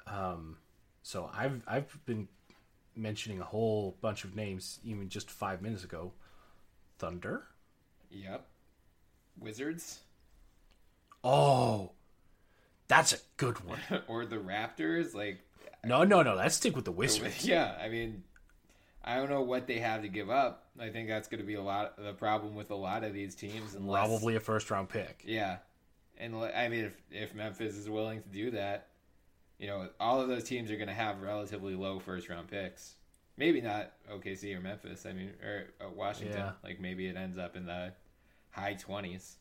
[0.07, 0.57] Um,
[1.03, 2.29] so I've I've been
[2.95, 6.13] mentioning a whole bunch of names even just five minutes ago.
[7.01, 7.43] Thunder.
[8.09, 8.47] Yep.
[9.41, 10.01] Wizards
[11.25, 11.93] Oh,
[12.87, 13.81] that's a good one.
[14.09, 15.41] or the Raptors, like
[15.85, 16.35] No, no, no.
[16.35, 17.45] Let's stick with the Wizards.
[17.47, 18.23] Yeah, I mean,
[19.05, 20.67] I don't know what they have to give up.
[20.79, 23.35] I think that's going to be a lot the problem with a lot of these
[23.35, 23.75] teams.
[23.75, 25.23] Unless, Probably a first round pick.
[25.27, 25.59] yeah,
[26.19, 28.89] and I mean, if if Memphis is willing to do that,
[29.59, 32.95] you know, all of those teams are going to have relatively low first round picks.
[33.37, 35.07] Maybe not OKC or Memphis.
[35.07, 36.39] I mean, or uh, Washington.
[36.39, 36.53] Yeah.
[36.65, 37.93] Like maybe it ends up in the
[38.51, 39.37] high twenties.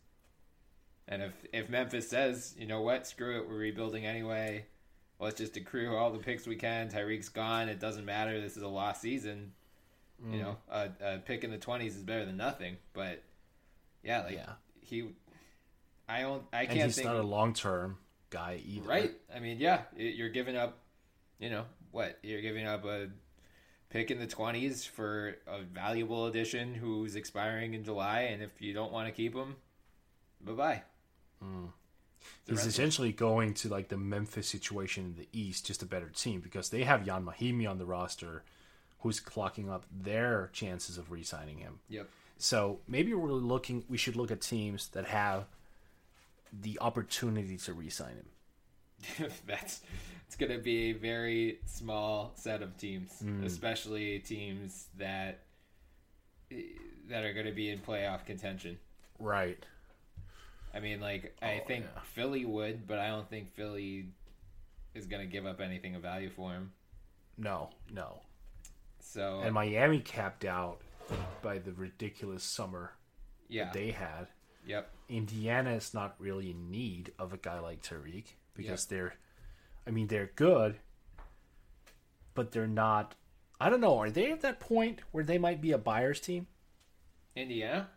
[1.08, 4.66] And if if Memphis says, you know what, screw it, we're rebuilding anyway.
[5.20, 6.90] Let's just accrue all the picks we can.
[6.90, 7.70] Tyreke's gone.
[7.70, 8.40] It doesn't matter.
[8.40, 9.54] This is a lost season.
[10.24, 10.42] You mm.
[10.42, 12.78] know, a, a pick in the twenties is better than nothing.
[12.94, 13.24] But
[14.04, 14.54] yeah, like Yeah.
[14.82, 15.10] he,
[16.10, 17.98] I don't, I can't he's think not a long term
[18.30, 18.88] guy either.
[18.88, 19.12] right.
[19.34, 20.80] I mean, yeah, you're giving up.
[21.40, 22.18] You know what?
[22.24, 23.10] You're giving up a
[23.90, 28.74] pick in the twenties for a valuable addition who's expiring in July, and if you
[28.74, 29.56] don't want to keep him,
[30.42, 30.82] bye bye.
[32.48, 36.40] He's essentially going to like the Memphis situation in the East, just a better team
[36.42, 38.44] because they have Ian Mahinmi on the roster,
[39.00, 41.80] who's clocking up their chances of re-signing him.
[41.90, 42.08] Yep.
[42.38, 43.84] So maybe we're looking.
[43.90, 45.46] We should look at teams that have
[46.54, 49.30] the opportunity to re-sign him.
[49.48, 49.82] That's
[50.26, 53.44] it's going to be a very small set of teams, Hmm.
[53.44, 55.40] especially teams that
[57.10, 58.78] that are going to be in playoff contention.
[59.20, 59.58] Right.
[60.74, 62.02] I mean, like I oh, think Oh, yeah.
[62.14, 64.08] Philly would, but I don't think Philly
[64.94, 66.72] is going to give up anything of value for him.
[67.38, 67.70] No.
[67.92, 68.22] No.
[69.00, 70.80] So And Miami capped out
[71.42, 72.92] by the ridiculous summer
[73.48, 74.28] yeah, that they had.
[74.66, 79.16] yep, Indiana is not really in need of a guy like Tariq because they're,
[79.88, 80.80] I mean, they're good,
[82.34, 83.16] but they're not.
[83.60, 83.98] I don't know.
[83.98, 86.48] Are they at that point where they might be a buyer's team?
[87.36, 87.90] Indiana.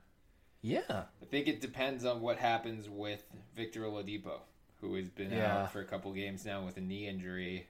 [0.62, 1.04] Yeah.
[1.22, 3.24] I think it depends on what happens with
[3.56, 4.40] Victor Oladipo,
[4.80, 5.62] who has been Yeah.
[5.62, 7.66] out for a couple games now with a knee injury.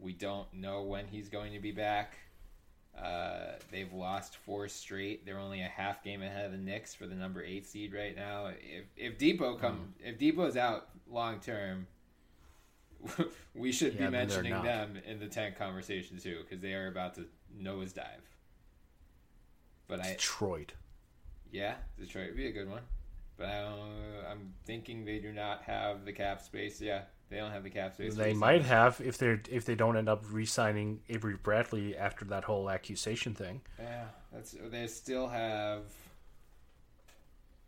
[0.00, 2.16] We don't know when he's going to be back.
[2.96, 5.24] Uh, they've lost four straight.
[5.26, 8.14] They're only a half game ahead of the Knicks for the number eight seed right
[8.14, 8.46] now.
[8.60, 10.06] If if Dipo come Hmm.
[10.06, 11.88] if Dipo's out long term,
[13.54, 17.14] we should Yeah, be mentioning them in the tank conversation too because they are about
[17.16, 17.26] to
[17.60, 18.22] nosedive.
[19.88, 20.74] But I Detroit.
[21.54, 22.82] Yeah, Detroit would be a good one.
[23.36, 26.80] But I don't, I'm thinking they do not have the cap space.
[26.80, 28.16] Yeah, they don't have the cap space.
[28.16, 32.42] They might have if they if they don't end up re-signing Avery Bradley after that
[32.42, 33.60] whole accusation thing.
[33.78, 35.82] Yeah, that's they still have.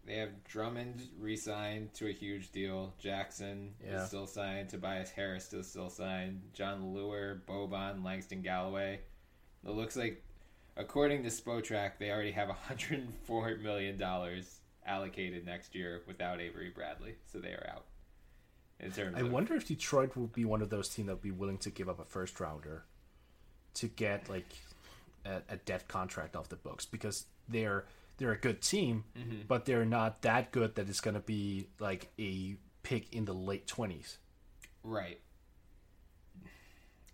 [0.04, 2.92] They have Drummond re-signed to a huge deal.
[2.98, 4.02] Jackson Yeah.
[4.02, 4.68] is still signed.
[4.68, 6.42] Tobias Harris is still signed.
[6.54, 9.00] Jon Leuer, Boban, Langston Galloway.
[9.64, 10.22] It looks like,
[10.76, 17.16] according to Spotrac, they already have 104 million dollars allocated next year without Avery Bradley,
[17.26, 17.86] so they are out.
[18.78, 21.22] In terms I of wonder if Detroit would be one of those teams that would
[21.22, 22.84] be willing to give up a first rounder
[23.74, 24.46] to get like
[25.24, 27.86] a, a debt contract off the books because they're
[28.18, 29.42] they're a good team, mm-hmm.
[29.48, 33.34] but they're not that good that it's going to be like a pick in the
[33.34, 34.18] late twenties.
[34.82, 35.20] Right.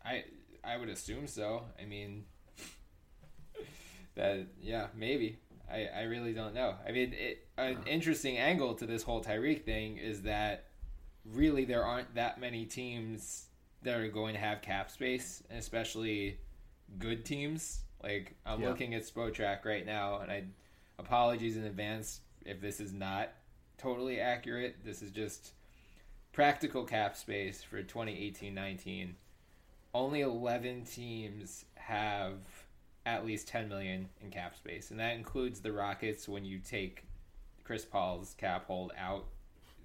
[0.05, 0.25] I
[0.65, 1.63] I would assume so.
[1.81, 2.25] I mean
[4.15, 5.39] that yeah, maybe.
[5.71, 6.75] I, I really don't know.
[6.87, 10.65] I mean, it, an interesting angle to this whole Tyreke thing is that
[11.25, 13.47] really there aren't that many teams
[13.83, 16.39] that are going to have cap space, especially
[16.99, 17.81] good teams.
[18.03, 18.69] Like I'm Yeah.
[18.69, 20.45] looking at Spotrac right now, and I
[20.99, 23.31] apologies in advance if this is not
[23.79, 24.85] totally accurate.
[24.85, 25.53] This is just
[26.33, 29.15] practical cap space for 2018-19
[29.95, 32.39] only 11 teams have
[33.05, 37.05] at least 10 million in cap space and that includes the rockets when you take
[37.65, 39.25] chris paul's cap hold out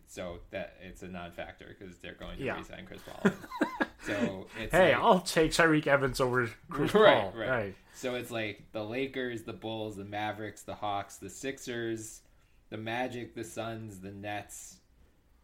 [0.07, 2.57] so that it's a non-factor because they're going to Yeah.
[2.57, 3.31] re-sign chris paul
[4.05, 7.33] so it's Hey, like- I'll take Tyreke Evans over Chris right, Paul.
[7.35, 7.49] right.
[7.49, 7.75] Right.
[7.93, 12.21] So it's like the Lakers, the Bulls, the Mavericks, the Hawks, the Sixers,
[12.69, 14.77] the Magic, the Suns, the Nets,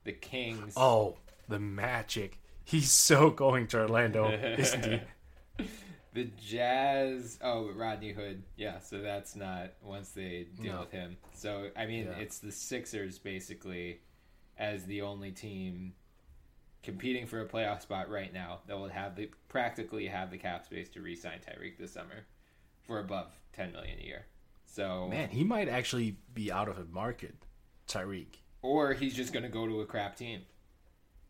[0.04, 0.74] the Kings.
[0.78, 1.18] Oh,
[1.50, 2.38] the Magic.
[2.64, 5.66] He's so going to Orlando, isn't he?
[6.14, 7.40] The Jazz.
[7.42, 8.44] Oh, Rodney Hood.
[8.56, 10.80] Yeah, so that's not once they deal No.
[10.82, 11.18] with him.
[11.34, 12.18] So I mean, Yeah.
[12.20, 14.02] it's the Sixers basically
[14.58, 15.96] as the only team
[16.84, 20.66] competing for a playoff spot right now that will have the practically have the cap
[20.66, 22.26] space to re-sign Tyreke this summer
[22.86, 24.26] for above ten million a year.
[24.66, 27.36] So Man, he might actually be out of the market,
[27.88, 28.38] Tyreke.
[28.62, 30.42] or he's just going to go to a crap team.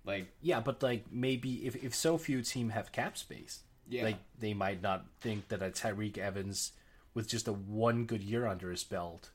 [0.04, 4.04] Like Yeah, but like maybe if if so few team have cap space, Yeah.
[4.04, 6.72] like they might not think that a Tyreke Evans
[7.14, 9.30] with just a one good year under his belt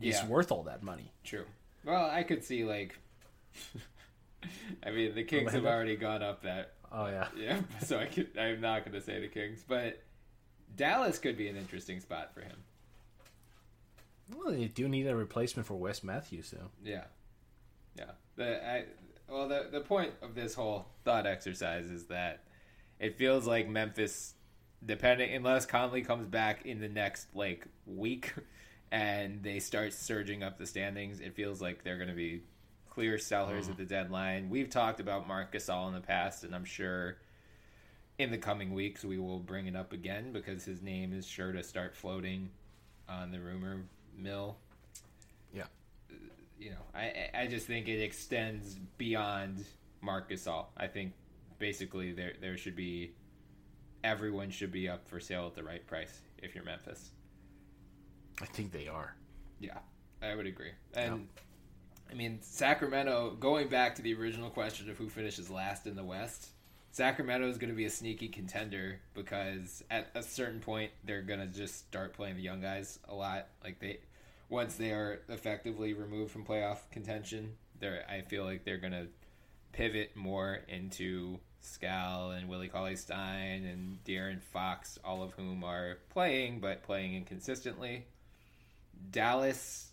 [0.00, 1.12] is worth all that money.
[1.24, 1.44] True.
[1.84, 2.98] Well, I could see like.
[4.86, 6.72] I mean, the Kings have already gone up that.
[6.92, 8.28] Oh yeah, Yeah, so I could.
[8.38, 10.02] I'm not going to say the Kings, but
[10.76, 12.56] Dallas could be an interesting spot for him.
[14.36, 16.70] well they do need a replacement for Wes Matthews though.
[16.84, 17.04] Yeah,
[17.98, 18.12] yeah.
[18.36, 18.84] The I
[19.28, 22.44] well, the the point of this whole thought exercise is that
[22.98, 24.34] it feels like Memphis,
[24.84, 28.32] depending unless Conley comes back in the next like week,
[28.92, 32.42] and they start surging up the standings, it feels like they're going to be
[32.88, 33.72] clear sellers mm.
[33.72, 34.48] at the deadline.
[34.48, 37.18] We've talked about Marc Gasol in the past, and I'm sure
[38.18, 41.52] in the coming weeks we will bring it up again because his name is sure
[41.52, 42.48] to start floating
[43.08, 43.82] on the rumor
[44.16, 44.56] mill.
[45.52, 45.66] Yeah.
[46.58, 49.66] You know, I I- I just think it extends beyond
[50.00, 50.66] Marc Gasol.
[50.76, 51.12] I think
[51.58, 53.12] basically there there should be
[54.04, 57.10] everyone should be up for sale at the right price if you're Memphis.
[58.40, 59.16] I think they are.
[59.58, 59.78] Yeah,
[60.22, 60.72] I would agree.
[60.94, 61.28] And
[62.10, 66.04] I mean, Sacramento, going back to the original question of who finishes last in the
[66.04, 66.50] West,
[66.92, 71.40] Sacramento is going to be a sneaky contender because at a certain point they're going
[71.40, 73.48] to just start playing the young guys a lot.
[73.64, 73.98] Like they,
[74.48, 79.08] once they are effectively removed from playoff contention, they're I feel like they're going to
[79.76, 85.98] pivot more into Skal and Willie Cauley Stein and De'Aaron Fox, all of whom are
[86.08, 88.06] playing but playing inconsistently.
[89.10, 89.90] Dallas,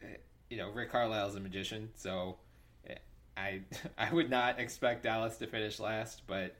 [0.00, 0.16] eh,
[0.48, 2.36] you know, Rick Carlisle's a magician, so
[2.88, 2.94] eh,
[3.36, 3.62] I
[3.98, 6.54] I would not expect Dallas to finish last, but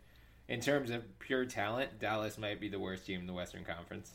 [0.49, 4.13] in terms of pure talent, Dallas might be the worst team in the Western Conference.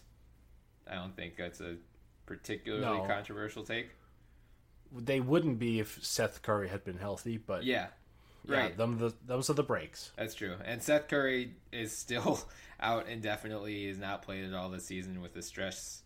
[0.89, 1.77] I don't think that's a
[2.25, 3.05] particularly No.
[3.07, 3.91] controversial take.
[4.91, 7.87] They wouldn't be if Seth Curry had been healthy, but Yeah,
[8.47, 8.77] yeah, right.
[8.77, 10.11] them the, those are the breaks.
[10.17, 10.55] That's true.
[10.65, 12.41] And Seth Curry is still
[12.79, 13.75] out indefinitely.
[13.75, 16.03] He has not played at all this season with the stress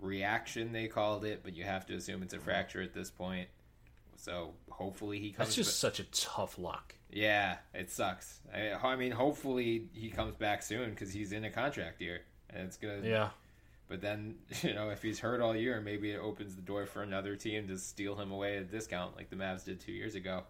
[0.00, 3.48] reaction they called it, but you have to assume it's a fracture at this point.
[4.16, 5.36] So hopefully he comes.
[5.36, 5.46] Back.
[5.46, 6.94] That's just such a tough luck.
[7.10, 8.40] yeah, it sucks.
[8.54, 12.20] I, I mean, hopefully he comes back soon because he's in a contract year,
[12.50, 13.00] and it's gonna.
[13.02, 13.30] Yeah.
[13.88, 17.02] But then you know if he's hurt all year, maybe it opens the door for
[17.02, 20.14] another team to steal him away at a discount like the Mavs did two years
[20.14, 20.44] ago.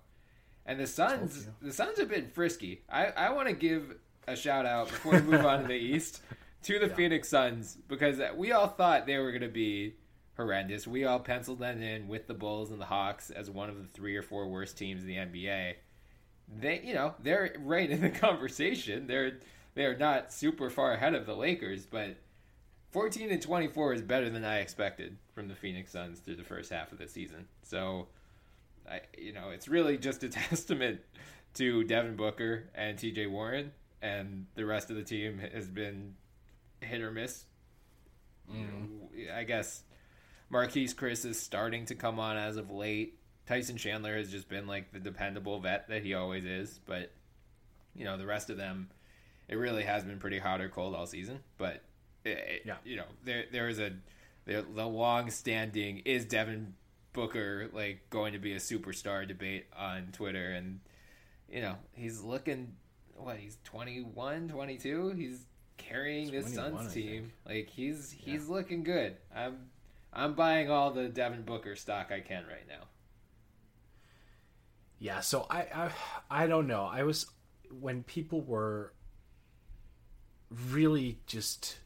[0.66, 2.82] And the Suns, the Suns have been frisky.
[2.88, 3.96] I, I want to give
[4.28, 6.22] a shout out before we move on to the East
[6.62, 9.94] to the Phoenix Suns because we all thought they were going to be
[10.36, 10.86] horrendous.
[10.86, 13.88] We all penciled them in with the Bulls and the Hawks as one of the
[13.88, 15.74] three or four worst teams in the NBA.
[16.60, 19.06] They, you know, they're right in the conversation.
[19.06, 19.40] They're
[19.74, 22.16] they're not super far ahead of the Lakers, but
[22.90, 26.70] 14 and 24 is better than I expected from the Phoenix Suns through the first
[26.70, 27.48] half of the season.
[27.62, 28.08] So,
[28.90, 31.00] I, you know, it's really just a testament
[31.54, 36.14] to Devin Booker and TJ Warren, and the rest of the team has been
[36.80, 37.44] hit or miss.
[38.48, 39.82] Know, I guess
[40.52, 43.18] Marquese Chriss is starting to come on as of late.
[43.46, 47.12] Tyson Chandler has just been like the dependable vet that he always is, but
[47.94, 48.88] you know the rest of them,
[49.48, 51.40] it really has been pretty hot or cold all season.
[51.58, 51.82] But
[52.24, 52.76] it, it- Yeah.
[52.84, 53.92] you know there there is a
[54.44, 56.74] the long standing is Devin
[57.12, 60.80] Booker like going to be a superstar debate on Twitter, and
[61.48, 62.74] you know he's looking
[63.16, 65.10] what he's 21, 22.
[65.10, 65.44] He's
[65.76, 69.16] carrying this 21, Suns team like he's he's looking good.
[69.34, 69.70] I'm
[70.12, 72.86] I'm buying all the Devin Booker stock I can right now.
[74.98, 75.90] Yeah, so I, I
[76.30, 76.84] I don't know.
[76.84, 77.26] I was
[77.70, 78.92] when people were
[80.70, 81.78] really just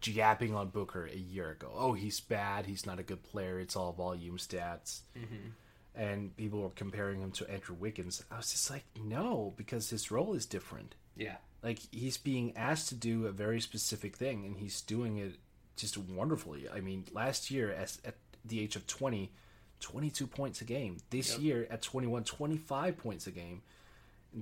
[0.00, 1.72] jabbing on Booker a year ago.
[1.74, 2.66] Oh, he's bad.
[2.66, 3.58] He's not a good player.
[3.58, 5.00] It's all volume stats.
[5.16, 5.50] Mm-hmm.
[5.94, 8.22] And people were comparing him to Andrew Wiggins.
[8.30, 10.94] I was just like, no, because his role is different.
[11.16, 11.36] Yeah.
[11.62, 15.36] Like he's being asked to do a very specific thing, and he's doing it
[15.76, 16.68] just wonderfully.
[16.68, 19.32] I mean, last year as at the age of 20,
[19.80, 20.98] 22 points a game.
[21.10, 23.62] This year at 21, 25 points a game.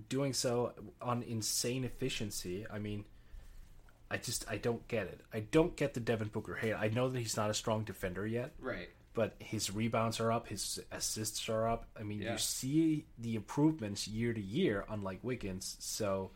[0.08, 2.66] Doing so on insane efficiency.
[2.70, 3.04] I mean,
[4.10, 5.20] I just I don't get it.
[5.32, 6.74] I don't get the Devin Booker hate.
[6.74, 8.88] I know that he's not a strong defender yet, Right.
[9.14, 11.86] but his rebounds are up, his assists are up.
[11.98, 12.32] I mean, Yeah.
[12.32, 15.76] you see the improvements year to year, unlike Wiggins.
[15.80, 16.30] So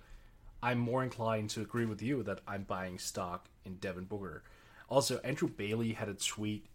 [0.62, 4.42] I'm more inclined to agree with you that I'm buying stock in Devin Booker.
[4.88, 6.66] Also, Andrew Bailey had a tweet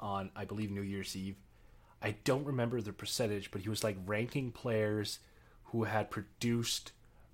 [0.00, 1.36] on, I believe, New Year's Eve.
[2.02, 5.18] I don't remember the percentage, but he was like ranking players
[5.64, 6.92] who had produced,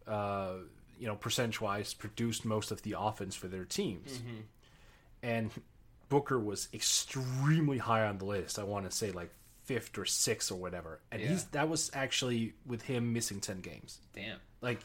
[0.08, 0.54] uh,
[0.98, 4.20] you know, percentage wise, produced most of the offense for their teams.
[5.22, 5.50] And
[6.08, 8.58] Booker was extremely high on the list.
[8.58, 9.30] I want to say like
[9.64, 11.00] fifth or sixth or whatever.
[11.10, 14.38] And he's that was actually with him missing 10 games Damn.
[14.60, 14.78] like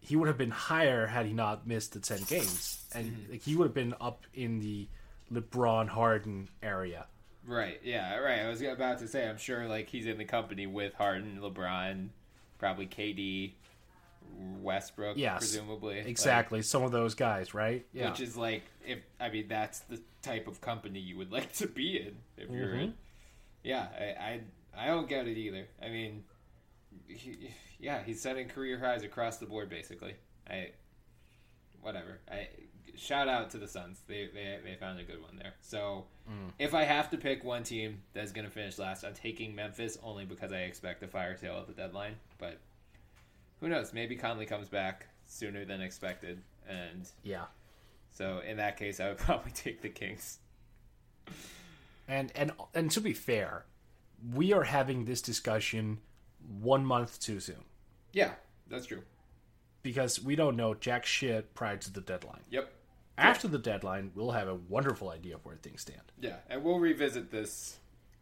[0.00, 3.32] he would have been higher had he not missed the 10 games and Mm-hmm.
[3.32, 4.88] like he would have been up in the
[5.30, 7.06] lebron harden area
[7.46, 7.80] Right.
[7.84, 8.16] Yeah.
[8.16, 8.40] Right.
[8.40, 9.26] I was about to say.
[9.28, 12.08] I'm sure like he's in the company with Harden, LeBron,
[12.58, 13.52] probably KD,
[14.62, 15.16] Westbrook.
[15.18, 15.98] yes Presumably.
[15.98, 19.80] Like, exactly some of those guys right yeah Which is like if I mean that's
[19.80, 22.80] the type of company you would like to be in if you're Mm-hmm.
[22.80, 22.94] in.
[23.62, 24.40] Yeah, I, I
[24.84, 25.66] I don't get it either.
[25.82, 26.24] I mean,
[27.06, 30.14] he, yeah, he's setting career highs across the board basically.
[30.48, 30.70] I
[31.82, 32.20] whatever.
[32.30, 32.48] I
[32.96, 34.00] shout out to the Suns.
[34.06, 35.54] They they, they found a good one there.
[35.60, 36.04] So
[36.58, 39.98] if I have to pick one team that's going to finish last, I'm taking Memphis
[40.02, 42.14] only because I expect a fire sale at the deadline.
[42.38, 42.58] But
[43.60, 43.92] who knows?
[43.92, 47.44] Maybe Conley comes back sooner than expected, and Yeah.
[48.10, 50.38] so in that case, I would probably take the Kings.
[52.08, 53.64] And and and to be fair,
[54.34, 55.98] we are having this discussion
[56.60, 57.62] one month too soon
[58.12, 58.32] Yeah,
[58.68, 59.02] that's true.
[59.82, 62.40] because we don't know jack shit prior to the deadline.
[62.50, 62.72] Yep.
[63.18, 66.00] After the deadline, we'll have a wonderful idea of where things stand.
[66.18, 67.76] Yeah, and we'll revisit this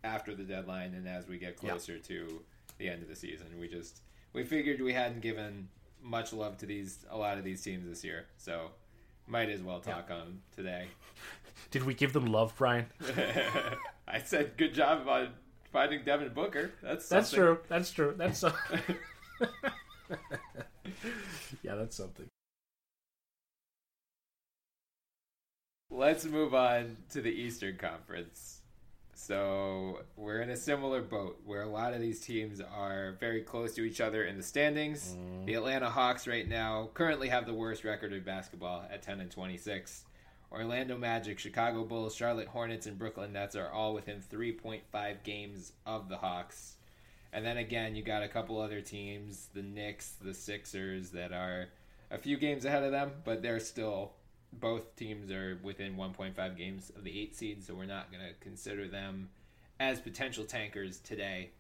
[0.05, 2.43] after the deadline and as we get closer to
[2.79, 3.47] the end of the season.
[3.61, 4.01] We just
[4.33, 5.69] we figured we hadn't given
[6.03, 8.71] much love to these a lot of these teams this year, so
[9.27, 10.87] might as well talk on 'em today.
[11.71, 12.87] Did we give them love, Brian?
[14.09, 15.31] I said good job on
[15.73, 16.71] finding Devin Booker.
[16.83, 17.59] That's That's true.
[17.69, 18.15] That's true.
[18.17, 18.53] That's so-
[21.63, 22.27] yeah, that's something.
[25.91, 28.61] Let's move on to the Eastern Conference.
[29.21, 33.75] So we're in a similar boat where a lot of these teams are very close
[33.75, 35.17] to each other in the standings.
[35.19, 35.45] Mm-hmm.
[35.45, 39.31] The Atlanta Hawks right now currently have the worst record in basketball at 10 and
[39.31, 40.05] 26.
[40.53, 44.83] Orlando Magic, Chicago Bulls, Charlotte Hornets, and Brooklyn Nets are all within 3.5
[45.25, 46.77] games of the Hawks.
[47.33, 51.67] And then again, you got a couple other teams, the Knicks, the Sixers, that are
[52.13, 54.13] a few games ahead of them, but they're still
[54.53, 58.35] both teams are within 1.5 games of the eight seed, so we're not going to
[58.41, 59.29] consider them
[59.79, 61.51] as potential tankers today.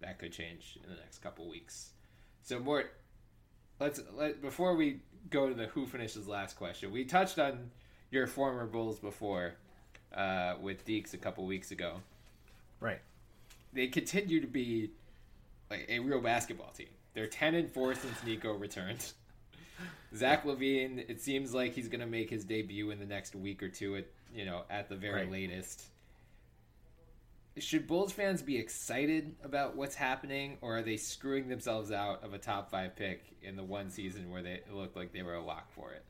[0.00, 1.90] That could change in the next couple weeks.
[2.42, 2.92] So, Mort,
[3.80, 6.92] let's let before we go to the who finishes last question.
[6.92, 7.70] We touched on
[8.10, 9.54] your former Bulls before
[10.14, 11.96] uh, with Deeks a couple weeks ago.
[12.80, 13.00] Right.
[13.72, 14.90] They continue to be
[15.70, 16.88] like a real basketball team.
[17.14, 19.12] They're 10 and 4 since Nico returned.
[20.16, 23.62] Zach LaVine, it seems like he's going to make his debut in the next week
[23.62, 25.30] or two at, you know, at the very Right.
[25.30, 25.84] latest.
[27.56, 32.34] Should Bulls fans be excited about what's happening or are they screwing themselves out of
[32.34, 35.34] a top 5 pick in the one season where they it looked like they were
[35.34, 36.04] a lock for it?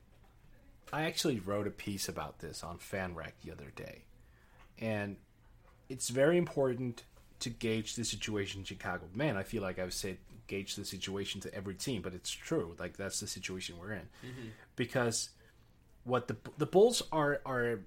[0.93, 4.05] I actually wrote a piece about this on FanRag the other day.
[4.79, 5.17] And
[5.89, 7.03] it's very important
[7.45, 9.05] to gauge the situation in Chicago.
[9.15, 12.75] Man, I feel like I've said gauge the situation to every team, but it's true.
[12.79, 14.09] Like that's the situation we're in.
[14.25, 14.49] Mm-hmm.
[14.77, 15.31] Because
[16.05, 17.81] what the the Bulls are are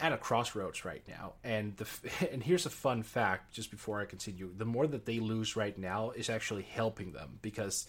[0.00, 1.86] at a crossroads right now, and the
[2.32, 3.52] and here's a fun fact.
[3.52, 7.38] Just before I continue, the more that they lose right now is actually helping them
[7.42, 7.86] because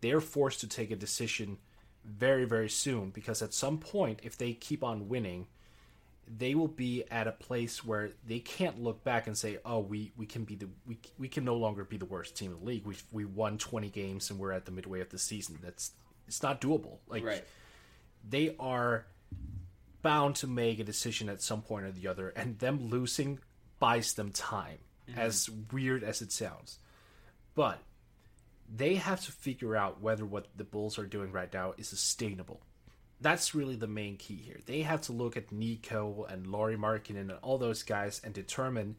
[0.00, 1.58] they're forced to take a decision
[2.04, 3.10] very very soon.
[3.10, 5.48] Because at some point, if they keep on winning,
[6.36, 10.12] they will be at a place where they can't look back and say, "Oh, we,
[10.16, 12.64] we can be the we, we can no longer be the worst team in the
[12.64, 12.84] league.
[12.84, 15.58] We we won 20 games and we're at the midway of the season.
[15.62, 15.92] That's
[16.26, 16.98] it's not doable.
[17.08, 17.44] Like Right.
[18.28, 19.06] they are
[20.02, 23.38] bound to make a decision at some point or the other, and them losing
[23.78, 24.78] buys them time.
[25.10, 25.20] Mm-hmm.
[25.20, 26.78] As weird as it sounds,
[27.54, 27.78] but
[28.70, 32.60] they have to figure out whether what the Bulls are doing right now is sustainable.
[33.20, 34.60] That's really the main key here.
[34.66, 38.96] They have to look at Nico and Lauri Markkanen and all those guys and determine,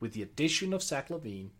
[0.00, 1.50] with the addition of Zach LaVine,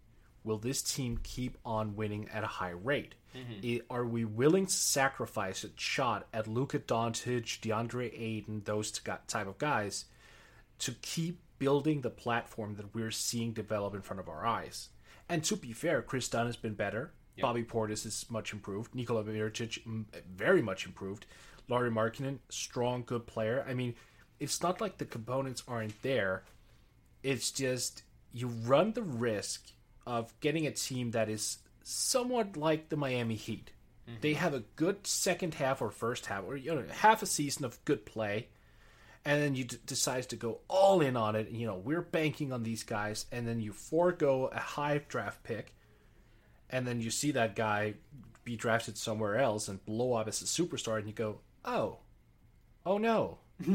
[0.45, 3.15] will this team keep on winning at a high rate?
[3.37, 3.83] Mm-hmm.
[3.91, 9.47] I- are we willing to sacrifice a shot at Luka Doncic, DeAndre Ayton, those type
[9.47, 10.07] of guys,
[10.81, 14.89] to keep building the platform that we're seeing develop in front of our eyes?
[15.29, 17.13] And to be fair, Kris Dunn has been better.
[17.41, 18.95] Bobby Portis is much improved.
[18.95, 19.79] Nikola Mirotic,
[20.29, 21.25] very much improved.
[21.73, 23.65] Lauri Markkanen, strong, good player.
[23.67, 23.95] I mean,
[24.39, 26.45] it's not like the components aren't there.
[27.23, 29.71] It's just you run the risk
[30.07, 33.71] of getting a team that is somewhat like the Miami Heat.
[34.07, 34.19] Mm-hmm.
[34.21, 37.65] They have a good second half or first half, or you know, half a season
[37.65, 38.49] of good play,
[39.25, 41.49] and then you d- decide to go all in on it.
[41.49, 45.43] And, you know, we're banking on these guys, and then you forego a high draft
[45.43, 45.75] pick,
[46.69, 47.95] and then you see that guy
[48.45, 51.99] be drafted somewhere else and blow up as a superstar, and you go, oh,
[52.85, 53.39] oh no,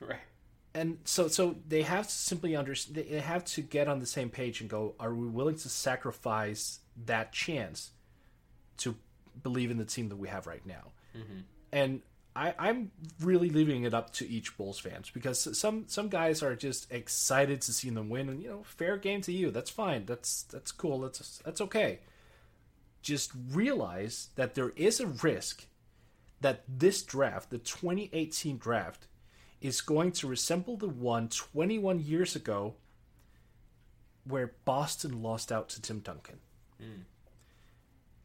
[0.00, 0.20] Right.
[0.74, 4.28] and so so they have to simply understand they have to get on the same
[4.30, 7.90] page and go are we willing to sacrifice that chance
[8.78, 8.94] to
[9.42, 10.92] believe in the team that we have right now?
[11.16, 11.40] Mm-hmm.
[11.72, 12.02] And
[12.36, 12.90] I, I'm
[13.20, 17.62] really leaving it up to each Bulls fans because some some guys are just excited
[17.62, 19.50] to see them win and you know fair game to you.
[19.50, 20.04] That's fine.
[20.04, 21.00] That's that's cool.
[21.00, 22.00] That's that's okay.
[23.00, 25.64] Just realize that there is a risk
[26.40, 29.06] that this draft the 2018 draft
[29.60, 32.74] is going to resemble the one 21 years ago
[34.24, 36.38] where Boston lost out to Tim Duncan.
[36.78, 37.02] Hmm.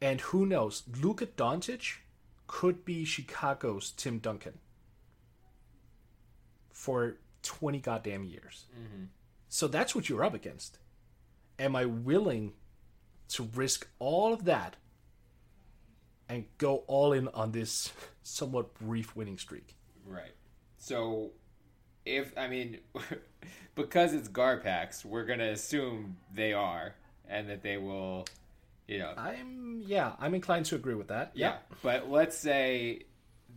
[0.00, 1.98] And who knows, Luka Doncic
[2.46, 4.58] could be Chicago's Tim Duncan.
[6.70, 8.66] for 20 goddamn years.
[8.74, 9.04] Mm-hmm.
[9.48, 10.78] So that's what you're up against.
[11.58, 12.54] Am I willing
[13.28, 14.76] to risk all of that
[16.32, 19.76] and go all in on this somewhat brief winning streak?
[20.06, 20.32] Right.
[20.78, 21.32] So,
[22.06, 22.78] if I mean,
[23.74, 26.94] because it's Garpax, we're gonna assume they are,
[27.28, 28.26] and that they will,
[28.88, 31.32] you know, I'm yeah, I'm inclined to agree with that.
[31.34, 31.58] yeah.
[31.82, 33.04] But let's say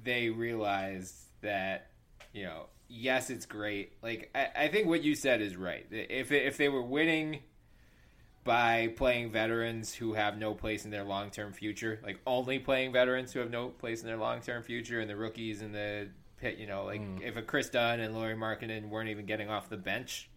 [0.04, 1.92] they realize that,
[2.34, 3.94] you know, yes, it's great.
[4.04, 5.86] Like I, I think what you said is right.
[5.90, 7.40] If if they were winning
[8.46, 12.94] by playing veterans who have no place in their long term future, like only playing
[12.94, 16.08] veterans who have no place in their long term future, and the rookies and the
[16.38, 17.22] pit, you know, like mm.
[17.22, 20.30] if a Kris Dunn and Lauri Markkanen weren't even getting off the bench,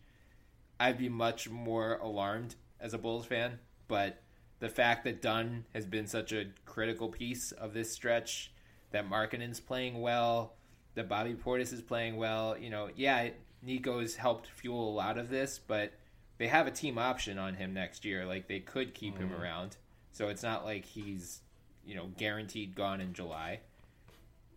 [0.81, 3.59] I'd be much more alarmed as a Bulls fan.
[3.87, 4.23] But
[4.59, 8.53] the fact that Dunn has been such a critical piece of this stretch,
[8.91, 10.55] that Markkanen's playing well,
[10.95, 13.29] that Bobby Portis is playing well, you know, yeah,
[13.63, 15.93] Nico's helped fuel a lot of this, but
[16.39, 18.25] they have a team option on him next year.
[18.25, 19.43] Like they could keep him mm-hmm.
[19.43, 19.77] around,
[20.13, 21.41] so it's not like he's
[21.85, 23.61] you know guaranteed gone in July.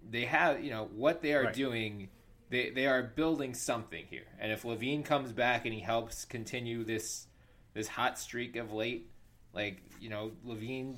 [0.10, 1.54] They have you know what they are Right.
[1.54, 2.10] doing.
[2.50, 6.84] They they are building something here, and if LaVine comes back and he helps continue
[6.84, 7.28] this
[7.74, 9.10] this hot streak of late,
[9.54, 10.96] like you know LaVine.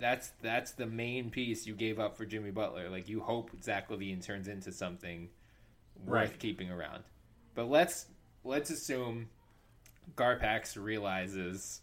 [0.00, 2.88] That's that's the main piece you gave up for Jimmy Butler.
[2.88, 5.28] Like you hope Zach LaVine turns into something
[6.04, 6.38] worth Right.
[6.38, 7.02] keeping around.
[7.56, 8.06] But let's
[8.44, 9.28] let's assume
[10.16, 11.80] Garpax realizes,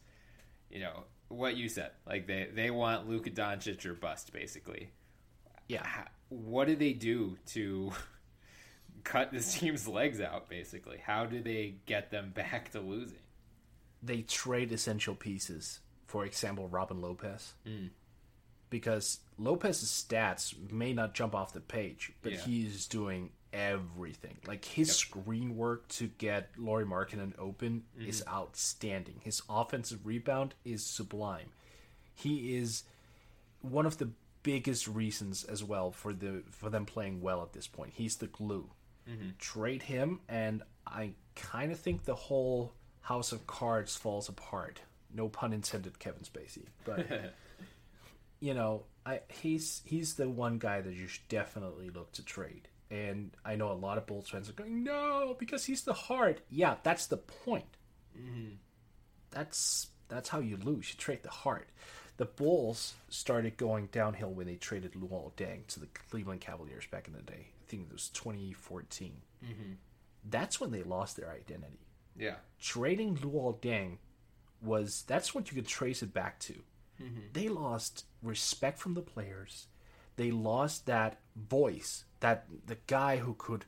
[0.70, 1.92] you know, what you said.
[2.08, 4.92] Like they they want Luka Doncic or bust, basically.
[5.68, 5.86] Yeah.
[5.86, 7.92] How- What do they do to
[9.04, 10.50] cut this team's legs out?
[10.50, 13.18] Basically, how do they get them back to losing?
[14.04, 15.80] they trade essential pieces.
[16.06, 17.54] For example, Robin Lopez.
[17.66, 17.88] Hmm.
[18.70, 22.38] Because Lopez's stats may not jump off the page, but Yeah.
[22.40, 24.38] he's doing everything.
[24.46, 28.36] Like his screen work to get Lauri Markkanen open is Mm-hmm.
[28.36, 29.22] outstanding.
[29.24, 31.50] His offensive rebound is sublime.
[32.14, 32.84] He is
[33.62, 34.12] one of the
[34.44, 37.94] biggest reasons as well for the for them playing well at this point.
[37.96, 38.70] He's the glue.
[39.38, 44.82] Trade him, and I kind of think the whole House of Cards falls apart.
[45.14, 46.66] No pun intended, Kevin Spacey.
[46.84, 47.08] But
[48.40, 52.68] you know, I he's he's the one guy that you should definitely look to trade.
[52.96, 56.42] And I know a lot of Bulls fans are going, no, because he's the heart.
[56.50, 57.78] Yeah, that's the point.
[58.18, 58.56] Mm-hmm.
[59.32, 60.90] That's that's how you lose.
[60.90, 61.70] You trade the heart.
[62.18, 67.08] The Bulls started going downhill when they traded Luol Deng to the Cleveland Cavaliers back
[67.08, 67.48] in the day.
[67.62, 69.14] I think it was 2014.
[69.44, 69.72] Mm-hmm.
[70.30, 71.80] That's when they lost their identity
[72.18, 73.98] Yeah, trading Luol Deng
[74.62, 76.54] was that's what you could trace it back to.
[77.02, 77.20] Mm-hmm.
[77.34, 79.68] They lost respect from the players.
[80.16, 83.66] They lost that voice, that the guy who could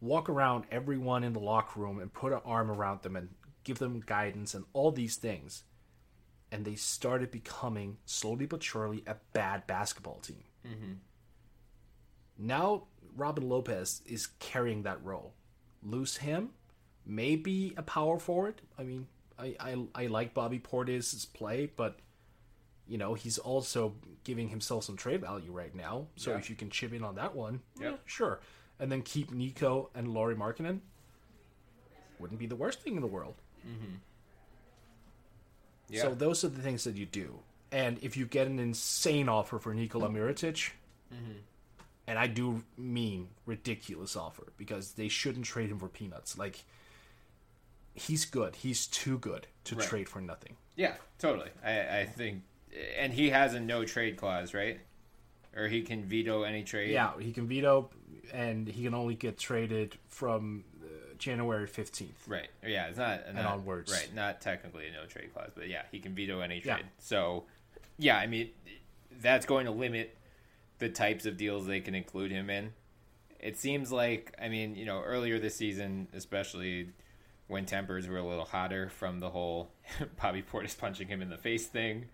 [0.00, 3.30] walk around everyone in the locker room and put an arm around them and
[3.64, 5.64] give them guidance and all these things.
[6.50, 10.44] And they started becoming slowly but surely a bad basketball team.
[10.66, 10.92] Mm-hmm.
[12.38, 12.84] Now
[13.16, 15.34] Robin Lopez is carrying that role.
[15.82, 16.50] Lose him,
[17.04, 18.62] maybe a power forward.
[18.78, 21.98] I mean, I, I, I like Bobby Portis's play, but
[22.88, 26.06] you know he's also giving himself some trade value right now.
[26.16, 26.38] So Yeah.
[26.38, 28.40] if you can chip in on that one, yeah, sure.
[28.80, 30.80] And then keep Nico and Lauri Markkanen,
[32.18, 33.34] wouldn't be the worst thing in the world.
[33.66, 33.94] Mm-hmm.
[35.88, 36.02] yeah.
[36.02, 37.40] So those are the things that you do.
[37.72, 40.70] And if you get an insane offer for Nikola Mirotic,
[41.12, 41.32] mm-hmm.
[42.06, 46.38] and I do mean ridiculous offer because they shouldn't trade him for peanuts.
[46.38, 46.64] Like
[47.94, 48.56] he's good.
[48.56, 49.86] He's too good to Right.
[49.88, 50.56] trade for nothing.
[50.76, 51.50] Yeah, totally.
[51.64, 52.42] I, I think,
[52.98, 54.80] and he has a no trade clause, right?
[55.56, 56.90] Or he can veto any trade.
[56.90, 57.90] Yeah, he can veto,
[58.32, 60.86] and he can only get traded from uh,
[61.18, 62.26] January fifteenth.
[62.28, 62.48] Right.
[62.66, 63.90] Yeah, it's not, not onwards.
[63.92, 64.10] Right.
[64.14, 66.74] Not technically a no trade clause, but yeah, he can veto any Yeah.
[66.74, 66.86] trade.
[66.98, 67.44] So,
[67.98, 68.50] yeah, I mean,
[69.20, 70.16] that's going to limit
[70.78, 72.72] the types of deals they can include him in.
[73.40, 76.88] It seems like, I mean, you know, earlier this season, especially
[77.48, 79.70] when tempers were a little hotter from the whole
[80.22, 82.06] Bobby Portis punching him in the face thing,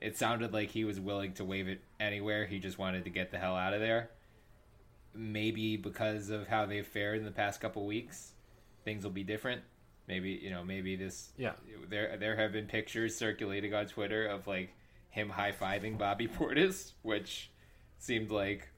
[0.00, 2.46] it sounded like he was willing to waive it anywhere.
[2.46, 4.10] He just wanted to get the hell out of there.
[5.14, 8.32] Maybe because of how they've fared in the past couple weeks,
[8.84, 9.62] things will be different.
[10.06, 11.30] Maybe you know, maybe this.
[11.36, 11.52] Yeah.
[11.88, 14.70] There, there have been pictures circulating on Twitter of like
[15.10, 17.50] him high fiving Bobby Portis, which
[17.98, 18.68] seemed like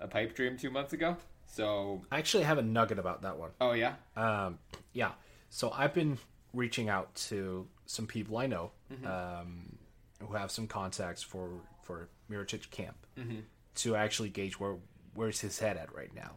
[0.00, 1.16] a pipe dream two months ago.
[1.50, 3.50] So, I actually have a nugget about that one.
[3.60, 4.58] oh yeah, Um,
[4.92, 5.12] yeah.
[5.48, 6.18] So I've been
[6.52, 8.70] reaching out to some people I know
[9.06, 9.77] um,
[10.26, 11.50] who have some contacts for
[11.82, 13.40] for Mirotic camp mm-hmm.
[13.76, 14.76] to actually gauge where
[15.14, 16.32] where's his head at right now.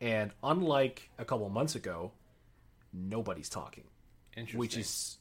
[0.00, 2.12] And unlike a couple months ago,
[2.92, 3.84] nobody's talking,
[4.36, 4.58] Interesting.
[4.58, 5.18] which is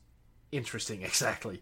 [0.52, 1.02] interesting.
[1.04, 1.62] Exactly.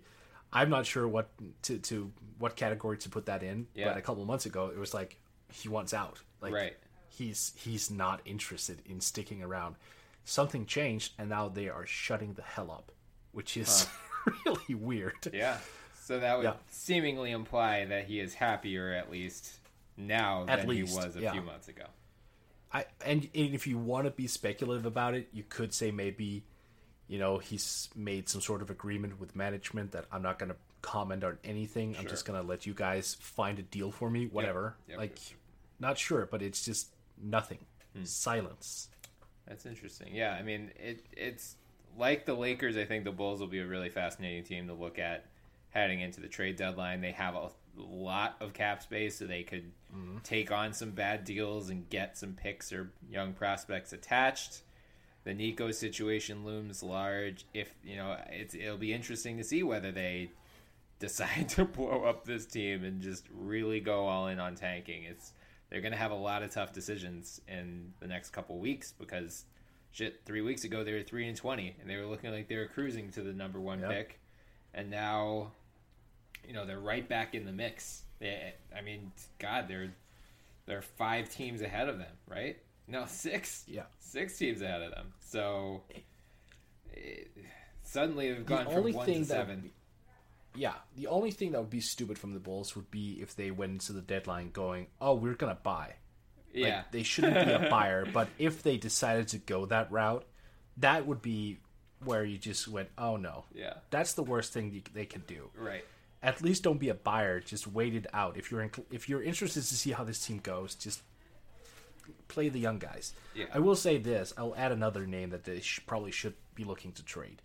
[0.51, 1.29] I'm not sure what
[1.63, 3.89] to, to what category to put that in, Yeah.
[3.89, 5.19] but a couple months ago, it was like
[5.51, 6.19] he wants out.
[6.41, 6.77] Like Right.
[7.09, 9.75] he's he's not interested in sticking around.
[10.23, 12.91] Something changed, and now they are shutting the hell up,
[13.31, 13.87] which is
[14.45, 15.15] really weird.
[15.33, 15.57] Yeah.
[16.09, 16.55] So that would Yeah.
[16.65, 19.59] seemingly imply that he is happier, at least
[19.95, 21.33] now, At than least, he was a yeah.
[21.33, 21.85] few months ago.
[22.73, 26.45] I and, and if you want to be speculative about it, you could say maybe,
[27.07, 30.55] you know, he's made some sort of agreement with management that I'm not going to
[30.81, 31.95] comment on anything.
[31.95, 34.77] I'm just going to let you guys find a deal for me, whatever.
[34.87, 34.97] Yep.
[34.97, 35.19] Like,
[35.79, 36.89] not sure, but it's just
[37.21, 37.59] nothing.
[37.95, 38.03] Hmm.
[38.03, 38.89] Silence.
[39.47, 40.15] That's interesting.
[40.15, 41.55] Yeah, I mean, it it's
[41.99, 42.77] like the Lakers.
[42.77, 45.25] I think the Bulls will be a really fascinating team to look at
[45.71, 47.01] heading into the trade deadline.
[47.01, 50.17] They have a lot of cap space, so they could mm-hmm.
[50.23, 54.61] take on some bad deals and get some picks or young prospects attached.
[55.23, 57.45] The Nico situation looms large.
[57.53, 60.31] If you know, it's it'll be interesting to see whether they
[60.99, 65.03] decide to blow up this team and just really go all in on tanking.
[65.03, 65.33] It's
[65.69, 69.45] they're going to have a lot of tough decisions in the next couple weeks because
[69.91, 72.57] shit, three weeks ago they were three and twenty and they were looking like they
[72.57, 73.89] were cruising to the number one Yep.
[73.91, 74.19] pick,
[74.73, 75.51] and now,
[76.47, 78.03] you know, they're right back in the mix.
[78.19, 79.93] They, I mean, God, they're
[80.65, 82.57] they're five teams ahead of them, right?
[82.87, 83.63] No, six.
[83.67, 83.83] Yeah.
[83.99, 85.13] six teams ahead of them.
[85.19, 85.83] So.
[86.93, 87.31] It,
[87.83, 89.71] suddenly they've gone from only one thing to seven.
[90.55, 93.51] Yeah, the only thing that would be stupid from the Bulls would be if they
[93.51, 95.95] went into the deadline going, "Oh, we're gonna buy."
[96.53, 100.25] Like, yeah, they shouldn't be a buyer, but if they decided to go that route,
[100.77, 101.59] that would be
[102.03, 105.49] where you just went, "Oh no." yeah, That's the worst thing they can do.
[105.55, 105.85] right.
[106.21, 107.39] At least don't be a buyer.
[107.39, 108.35] Just wait it out.
[108.37, 111.01] If you're in, if you're interested to see how this team goes, just
[112.27, 113.13] play the young guys.
[113.35, 113.45] Yeah.
[113.53, 114.33] I will say this.
[114.37, 117.41] I'll add another name that they sh- probably should be looking to trade.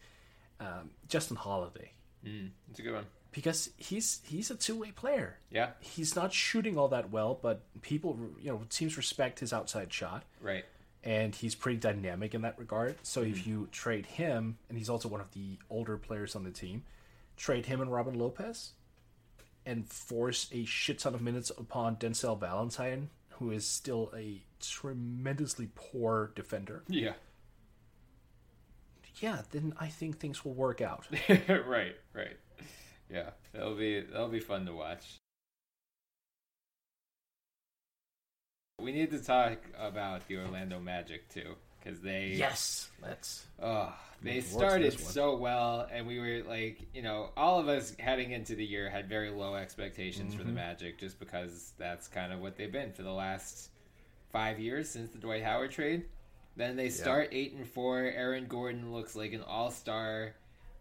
[0.61, 1.93] Um, Justin Holiday,
[2.25, 3.05] It's a good one.
[3.33, 5.37] because he's he's a two way player.
[5.51, 9.93] Yeah, He's not shooting all that well, but people, you know, teams respect his outside
[9.93, 10.65] shot right.
[11.03, 12.97] and he's pretty dynamic in that regard.
[13.03, 16.51] So if you trade him, and he's also one of the older players on the
[16.53, 16.85] team,
[17.37, 18.73] trade him and Robin Lopez,
[19.67, 25.69] and force a shit ton of minutes upon Denzel Valentine, who is still a tremendously
[25.75, 26.85] poor defender.
[26.89, 27.15] Yeah,
[29.21, 31.07] Yeah, then I think things will work out.
[31.29, 32.37] right, right.
[33.11, 35.19] Yeah, that'll be that'll be fun to watch.
[38.81, 41.55] We need to talk about the Orlando Magic too,
[41.85, 43.45] because they yes, let's.
[43.63, 45.13] Oh, they Looking forward to started this one.
[45.13, 48.89] so well, and we were like, you know, all of us heading into the year
[48.89, 50.55] had very low expectations for the Mm-hmm.
[50.55, 53.71] Magic, just because that's kind of what they've been for the last
[54.33, 56.05] five years since the Dwight Howard trade.
[56.57, 57.99] Then they start eight and four.
[58.01, 60.35] Aaron Gordon looks like an all star.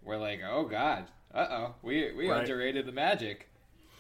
[0.06, 2.42] We're like, oh god, uh oh, we we Right.
[2.42, 3.50] underrated the Magic.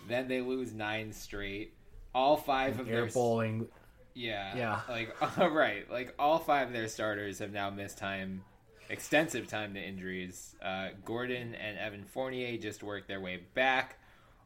[0.07, 1.73] Then they lose nine straight.
[2.15, 3.67] All five of their Airbowling.
[4.13, 4.55] Yeah.
[4.55, 4.81] Yeah.
[4.89, 5.89] Like all right.
[5.91, 8.43] Like all five of their starters have now missed time
[8.89, 10.55] extensive time to injuries.
[10.61, 13.97] Uh, Gordon and Evan Fournier just worked their way back,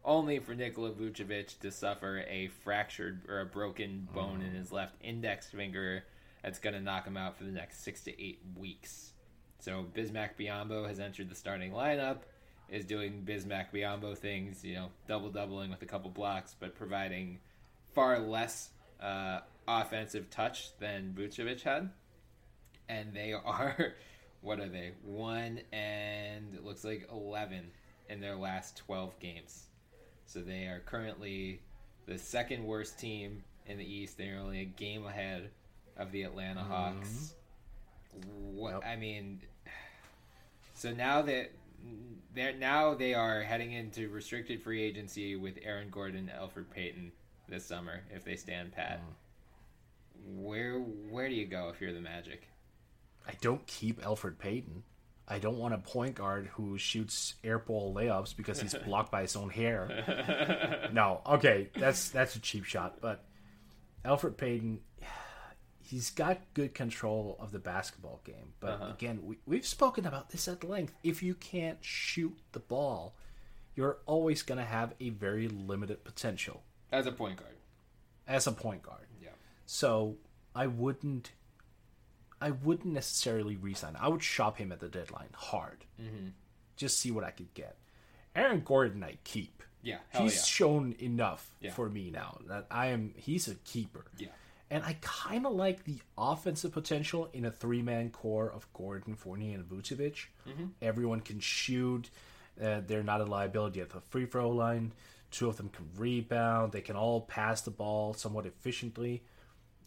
[0.05, 4.95] only for Nikola Vucevic to suffer a fractured or a broken bone in his left
[5.01, 6.03] index finger
[6.43, 9.11] that's going to knock him out for the next six to eight weeks.
[9.59, 12.19] So Bismack Biyombo has entered the starting lineup,
[12.69, 17.39] is doing Bismack Biyombo things, you know, double doubling with a couple blocks, but providing
[17.93, 18.69] far less
[19.01, 21.89] uh, offensive touch than Vucevic had.
[22.89, 23.95] And they are,
[24.41, 24.91] what are they?
[25.03, 27.71] One and it looks like 11
[28.09, 29.65] in their last 12 games.
[30.25, 31.61] So they are currently
[32.05, 34.17] the second worst team in the East.
[34.17, 35.49] They're only a game ahead
[35.97, 36.71] of the Atlanta mm-hmm.
[36.71, 37.33] Hawks.
[38.53, 38.83] What Yep.
[38.85, 39.41] I mean,
[40.73, 41.51] so now that
[42.33, 47.11] they're now they are heading into restricted free agency with Aaron Gordon, Elfrid Payton
[47.47, 48.99] this summer if they stand pat.
[48.99, 49.13] Mm.
[50.25, 52.47] Where where do you go if you're the Magic?
[53.27, 54.83] I don't keep Elfrid Payton.
[55.27, 59.35] I don't want a point guard who shoots airball layups because he's blocked by his
[59.35, 60.87] own hair.
[60.93, 63.01] No, okay, that's that's a cheap shot.
[63.01, 63.25] But
[64.05, 64.79] Elfrid Payton,
[65.83, 68.53] he's got good control of the basketball game.
[68.61, 68.93] But uh-huh.
[68.93, 70.93] again, we, we've spoken about this at length.
[71.03, 73.15] If you can't shoot the ball,
[73.75, 77.55] you're always going to have a very limited potential As a point guard.
[78.27, 79.06] as a point guard.
[79.67, 80.15] So
[80.55, 81.31] I wouldn't,
[82.41, 83.95] I wouldn't necessarily resign.
[83.99, 86.29] I would shop him at the deadline hard, mm-hmm.
[86.77, 87.75] just see what I could get.
[88.35, 89.61] Aaron Gordon, I keep.
[89.83, 89.97] Yeah.
[90.17, 90.43] He's yeah.
[90.43, 91.71] shown enough Yeah.
[91.71, 93.13] for me now that I am.
[93.15, 94.05] He's a keeper.
[94.17, 94.29] Yeah.
[94.69, 99.15] And I kind of like the offensive potential in a three man core of Gordon,
[99.15, 100.25] Fournier, and Vucevic.
[100.81, 102.09] Everyone can shoot.
[102.61, 104.91] Uh, they're not a liability at the free throw line.
[105.31, 106.71] Two of them can rebound.
[106.71, 109.23] They can all pass the ball somewhat efficiently.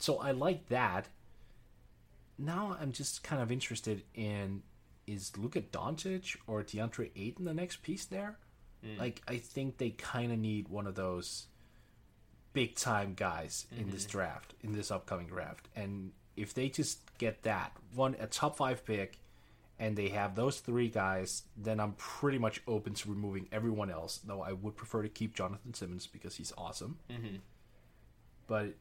[0.01, 1.09] So I like that.
[2.38, 4.62] Now I'm just kind of interested in
[5.07, 8.38] is Luka Doncic or DeAndre Ayton the next piece there?
[8.98, 11.46] Like I think they kind of need one of those
[12.53, 15.68] big time guys in this draft, in this upcoming draft.
[15.76, 19.18] And if they just get that one a top five pick,
[19.78, 24.18] and they have those three guys, then I'm pretty much open to removing everyone else.
[24.18, 26.98] Though I would prefer to keep Jonathan Simmons because he's awesome.
[27.11, 27.36] Mm-hmm.
[28.46, 28.74] But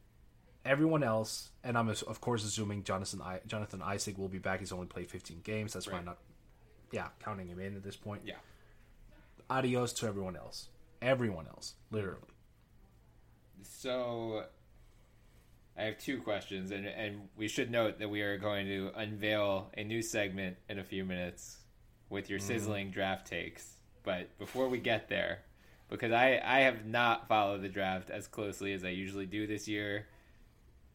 [0.64, 4.60] everyone else, and I'm of course assuming Jonathan I- Jonathan Isaac will be back.
[4.60, 5.72] He's only played 15 games.
[5.72, 6.18] That's why I'm not,
[6.92, 8.22] yeah, counting him in at this point.
[8.24, 8.34] Yeah.
[9.48, 10.68] Adios to everyone else.
[11.02, 12.28] Everyone else, literally.
[13.62, 14.44] So
[15.76, 19.70] I have two questions, and and we should note that we are going to unveil
[19.76, 21.58] a new segment in a few minutes
[22.10, 22.48] with your mm-hmm.
[22.48, 23.76] sizzling draft takes.
[24.02, 25.40] But before we get there,
[25.88, 29.66] because I I have not followed the draft as closely as I usually do this
[29.66, 30.06] year.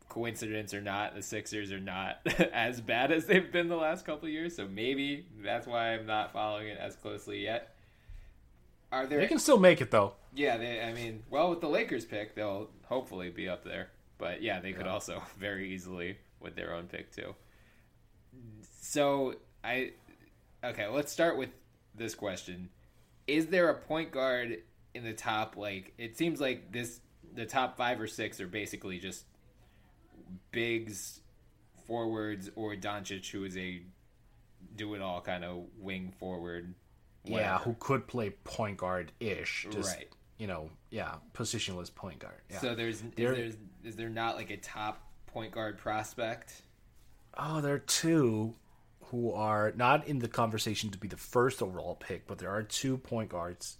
[0.09, 2.19] Coincidence or not, the Sixers are not
[2.53, 6.05] as bad as they've been the last couple of years, so maybe that's why I'm
[6.05, 7.75] not following it as closely yet.
[8.91, 10.13] Are there They can still make it though.
[10.33, 10.81] yeah, they.
[10.81, 13.89] I mean, well, with the Lakers pick, they'll hopefully be up there.
[14.17, 17.35] But yeah, they could also very easily with their own pick too.
[18.81, 19.91] So I,
[20.63, 21.49] okay, let's start with
[21.95, 22.69] this question:
[23.27, 24.59] Is there a point guard
[24.93, 25.57] in the top?
[25.57, 27.01] Like, it seems like this,
[27.33, 29.25] the top five or six are basically just
[30.51, 31.21] bigs,
[31.87, 33.81] forwards, or Doncic, who is a
[34.75, 36.73] do it all kind of wing forward.
[37.23, 39.65] Yeah, who could play point guard ish.
[39.65, 40.07] Right.
[40.37, 42.41] You know, yeah, positionless point guard.
[42.51, 42.59] Yeah.
[42.59, 46.61] So there's is there's is there not like a top point guard prospect?
[47.37, 48.55] oh, there are two
[49.11, 52.63] who are not in the conversation to be the first overall pick, but there are
[52.63, 53.77] two point guards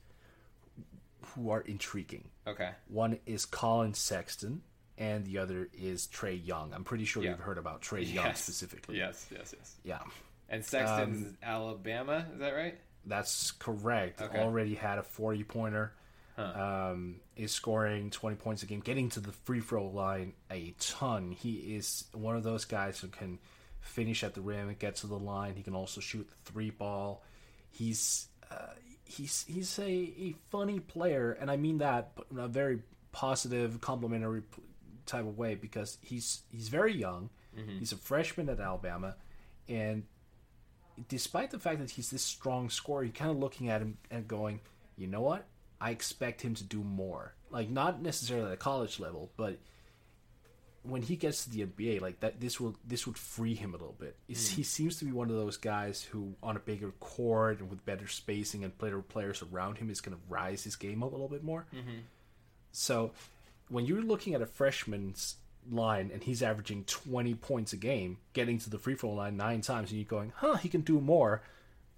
[1.34, 2.30] who are intriguing.
[2.48, 2.70] Okay.
[2.88, 4.62] One is Collin Sexton,
[4.98, 6.74] and the other is Trae Young.
[6.74, 7.32] I'm pretty sure Yeah.
[7.32, 8.98] you've heard about Trae Young specifically.
[8.98, 9.76] Yes, yes, yes.
[9.84, 10.00] Yeah,
[10.50, 12.80] And Sexton's Alabama, is that right?
[13.06, 14.22] that's correct.
[14.22, 14.39] Okay.
[14.39, 15.93] Already had a 40 pointer.
[16.38, 21.32] Um, is scoring 20 points a game, getting to the free throw line a ton.
[21.32, 23.39] He is one of those guys who can
[23.80, 25.56] finish at the rim and get to the line.
[25.56, 27.24] He can also shoot the three ball.
[27.72, 28.74] He's uh,
[29.06, 32.82] he's he's a, a funny player, and I mean that but a very
[33.14, 34.41] positive, complimentary
[35.06, 37.30] type of way because he's he's very young.
[37.58, 37.80] Mm-hmm.
[37.80, 39.16] He's a freshman at Alabama,
[39.68, 40.03] and
[41.08, 44.28] despite the fact that he's this strong scorer, you're kind of looking at him and
[44.28, 44.60] going,
[44.97, 45.45] you know what?
[45.80, 47.36] I expect him to do more.
[47.49, 49.60] Like not necessarily at a college level, but
[50.84, 53.78] when he gets to the NBA, like that, this will this would free him a
[53.78, 54.16] little bit.
[54.28, 54.56] He's- mm.
[54.56, 57.86] He seems to be one of those guys who, on a bigger court and with
[57.86, 61.28] better spacing and better players around him, is going to rise his game a little
[61.28, 61.66] bit more.
[61.74, 61.99] Mm-hmm.
[62.72, 63.12] So,
[63.70, 65.36] when you're looking at a freshman's
[65.72, 69.61] line and he's averaging 20 points a game, getting to the free throw line nine
[69.61, 71.41] times, and you're going, huh, he can do more,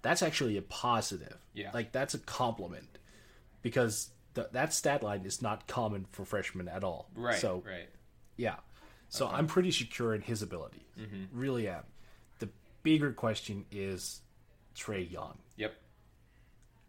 [0.02, 1.36] that's actually a positive.
[1.52, 1.70] Yeah.
[1.74, 2.98] Like, that's a compliment
[3.62, 7.08] because th- that stat line is not common for freshmen at all.
[7.14, 7.38] Right.
[7.38, 7.88] So, right.
[8.36, 8.56] yeah.
[9.10, 10.86] So, I'm pretty secure in his ability.
[10.98, 11.38] Mm-hmm.
[11.38, 11.84] Really am.
[12.38, 12.50] The
[12.82, 14.20] bigger question is
[14.76, 15.38] Trae Young.
[15.56, 15.74] Yep.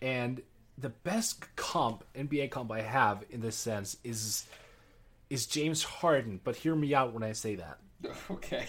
[0.01, 0.41] And
[0.77, 4.45] the best comp NBA comp I have in this sense is
[5.29, 6.39] is James Harden.
[6.43, 7.79] But hear me out when I say that,
[8.31, 8.67] Okay.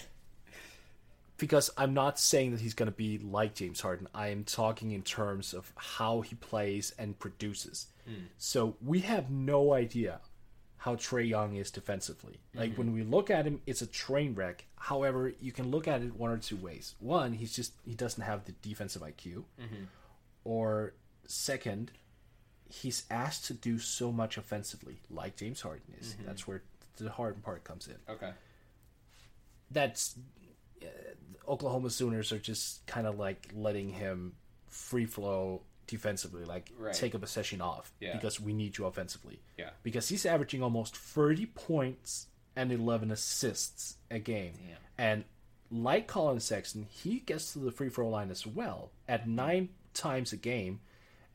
[1.37, 4.07] because I'm not saying that he's going to be like James Harden.
[4.13, 7.87] I am talking in terms of how he plays and produces.
[8.05, 8.25] Hmm.
[8.37, 10.21] So we have no idea
[10.81, 12.39] how Trae Young is defensively.
[12.55, 12.95] Like when mm-hmm.
[12.95, 14.65] we look at him, it's a train wreck.
[14.77, 16.95] However, you can look at it one or two ways.
[16.99, 19.83] One, he's just he doesn't have the defensive IQ, mm-hmm.
[20.43, 20.93] or
[21.27, 21.91] second,
[22.71, 26.15] he's asked to do so much offensively, like James Harden is.
[26.25, 26.61] That's where
[26.97, 27.95] the Harden part comes in.
[28.09, 28.31] Okay.
[29.69, 30.15] That's
[30.81, 30.85] uh,
[31.47, 34.33] Oklahoma Sooners are just kind of like letting him
[34.67, 36.93] free flow defensively, like Right.
[36.93, 38.13] take a possession off Yeah.
[38.13, 39.39] because we need you offensively.
[39.57, 39.71] Yeah.
[39.83, 44.53] Because he's averaging almost 30 points and 11 assists a game.
[44.97, 45.23] And
[45.69, 50.31] like Collin Sexton, he gets to the free throw line as well at nine times
[50.33, 50.81] a game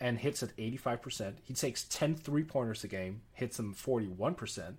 [0.01, 1.35] and hits at 85%.
[1.43, 4.79] He takes 10 three pointers a game, hits them 41%.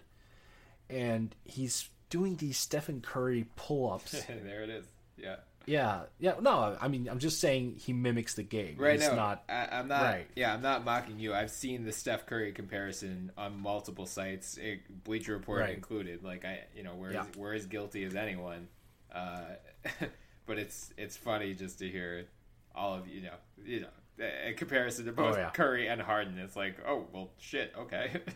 [0.90, 4.86] And he's doing these Stephen Curry pull ups there it is.
[5.18, 5.38] Yeah.
[5.66, 6.36] Yeah, yeah.
[6.40, 8.76] No, I mean, I'm just saying he mimics the game.
[8.78, 9.44] Right He's now, not.
[9.50, 10.02] I, I'm not.
[10.02, 10.28] Right.
[10.34, 11.34] Yeah, I'm not mocking you.
[11.34, 15.74] I've seen the Steph Curry comparison on multiple sites, eh, Bleacher Report Right.
[15.76, 16.24] included.
[16.24, 17.24] Like I, you know, we're Yeah.
[17.30, 18.70] as, we're as guilty as anyone.
[19.14, 19.42] Uh,
[20.46, 22.24] but it's it's funny just to hear
[22.74, 23.34] all of you know,
[23.66, 23.88] you know,
[24.20, 25.50] a comparison to both Oh, yeah.
[25.52, 26.38] Curry and Harden.
[26.40, 27.74] It's like, oh well, shit.
[27.78, 28.12] Okay.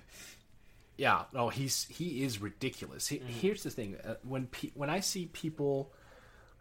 [0.98, 3.08] Yeah, no, he's he is ridiculous.
[3.08, 3.28] He, Mm-hmm.
[3.28, 5.92] Here's the thing: uh, when pe- when I see people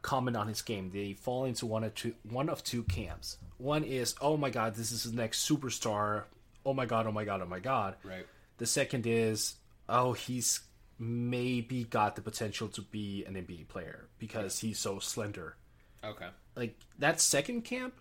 [0.01, 3.37] comment on his game, they fall into one of two one of two camps.
[3.59, 6.23] One is, oh my god, this is the next superstar.
[6.65, 7.97] Oh my god, oh my god, oh my god.
[8.03, 8.25] right.
[8.57, 9.57] The second is,
[9.91, 10.61] oh, he's
[10.99, 15.57] maybe got the potential to be an NBA player because he's so slender.
[16.05, 16.29] Okay.
[16.57, 17.95] Like that second camp,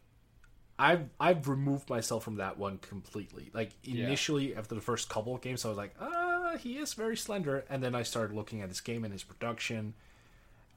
[0.79, 3.51] I've I've removed myself from that one completely.
[3.53, 7.17] Like initially after the first couple of games, I was like, ah, he is very
[7.17, 9.93] slender, and then I started looking at his game and his production,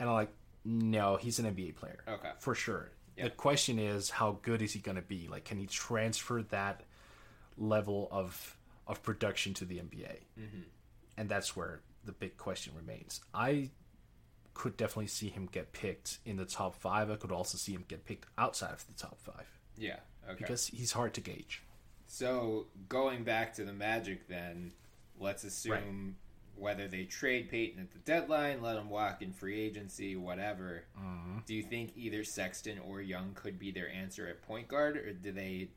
[0.00, 0.32] and I'm like,
[0.64, 2.30] no, he's an NBA player, Okay.
[2.40, 2.90] for sure.
[3.16, 5.28] The question is, how good is he going to be?
[5.28, 6.82] Like, can he transfer that
[7.57, 8.57] level of
[8.88, 10.16] of production to the NBA?
[10.38, 10.62] Mm-hmm.
[11.16, 13.20] And that's where the big question remains.
[13.32, 13.70] I
[14.55, 17.09] could definitely see him get picked in the top five.
[17.11, 19.46] I could also see him get picked outside of the top five
[19.76, 19.96] Yeah.
[20.28, 20.36] Okay.
[20.38, 21.62] because he's hard to gauge.
[22.06, 24.72] So going back to the Magic, then
[25.18, 26.16] let's assume
[26.54, 30.84] whether they trade Payton at the deadline, let him walk in free agency, whatever.
[31.00, 31.38] Mm-hmm.
[31.46, 35.12] Do you think either Sexton or Young could be their answer at point guard, or
[35.12, 35.68] do they,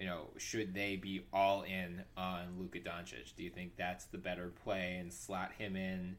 [0.00, 3.34] you know, should they be all in on Luka Doncic?
[3.36, 6.16] Do you think that's the better play and slot him in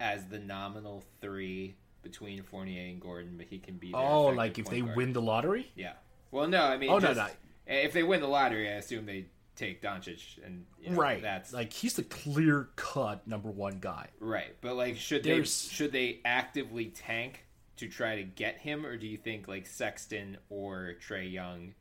[0.00, 4.66] as the nominal three between Fournier and Gordon, but he can be Oh, like if
[4.66, 4.96] they guard?
[4.96, 5.70] win the lottery?
[5.76, 5.92] Yeah.
[6.34, 7.28] Well, no, I mean, Oh, no, just, no.
[7.66, 9.26] if they win the lottery, I assume they
[9.56, 11.22] take Doncic, and you know, right.
[11.22, 14.08] That's like he's the clear cut number one guy.
[14.18, 14.56] right.
[14.60, 17.44] But like, should There's- they should they actively tank
[17.76, 21.74] to try to get him, or do you think like Sexton or Trae Young,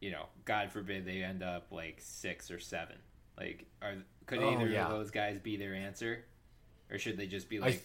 [0.00, 2.96] you know, God forbid they end up like six or seven?
[3.38, 4.84] Like, are could Oh, either yeah.
[4.86, 6.24] of those guys be their answer,
[6.90, 7.84] or should they just be like, th-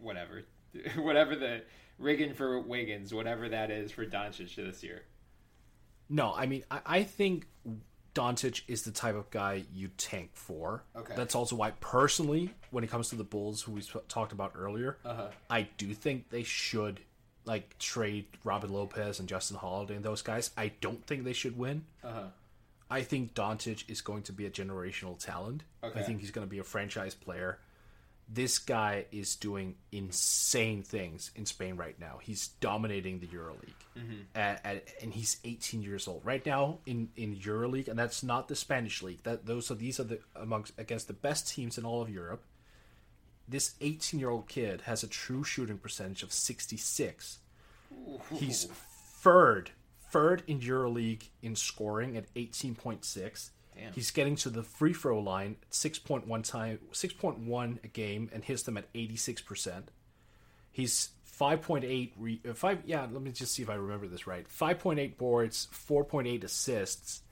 [0.00, 0.44] whatever,
[0.96, 1.62] whatever the
[1.98, 5.02] rigging for Wiggins, whatever that is for Doncic this year?
[6.10, 7.46] No, I mean, I, I think
[8.14, 10.82] Doncic is the type of guy you tank for.
[10.96, 11.14] Okay.
[11.16, 14.52] That's also why, personally, when it comes to the Bulls, who we sp- talked about
[14.58, 15.28] earlier, Uh-huh.
[15.48, 17.00] I do think they should
[17.44, 20.50] like trade Robin Lopez and Justin Holiday and those guys.
[20.56, 21.84] I don't think they should win.
[22.04, 22.24] Uh-huh.
[22.90, 25.62] I think Doncic is going to be a generational talent.
[25.84, 26.00] Okay.
[26.00, 27.58] I think he's going to be a franchise player.
[28.32, 32.18] This guy is doing insane things in Spain right now.
[32.22, 34.20] He's dominating the EuroLeague, Mm-hmm.
[34.36, 38.46] at, at, and he's 18 years old right now in in EuroLeague, and that's not
[38.46, 39.22] the Spanish league.
[39.24, 42.44] That those are these are the amongst against the best teams in all of Europe.
[43.48, 47.40] This 18 year old kid has a true shooting percentage of 66.
[48.32, 49.70] He's third,
[50.12, 53.50] third in EuroLeague in scoring at 18.6.
[53.94, 58.62] He's getting to the free throw line at 6.1 time, 6.1 a game, and hits
[58.62, 59.90] them at 86 percent.
[60.72, 62.82] He's 5.8 re, uh, five.
[62.84, 64.46] Yeah, let me just see if I remember this right.
[64.48, 67.22] 5.8 boards, 4.8 assists,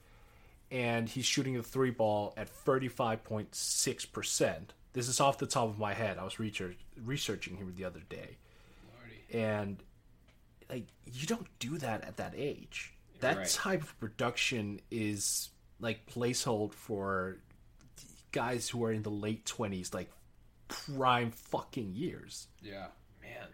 [0.70, 4.72] and he's shooting the three ball at 35.6 percent.
[4.94, 6.18] This is off the top of my head.
[6.18, 8.38] I was research, researching him the other day,
[9.32, 9.76] and
[10.70, 12.94] like you don't do that at that age.
[13.20, 13.48] That Right.
[13.48, 17.38] type of production is like placehold for
[18.32, 20.10] guys who are in the late twenties, like
[20.68, 22.48] prime fucking years.
[22.62, 22.86] Yeah,
[23.22, 23.48] man.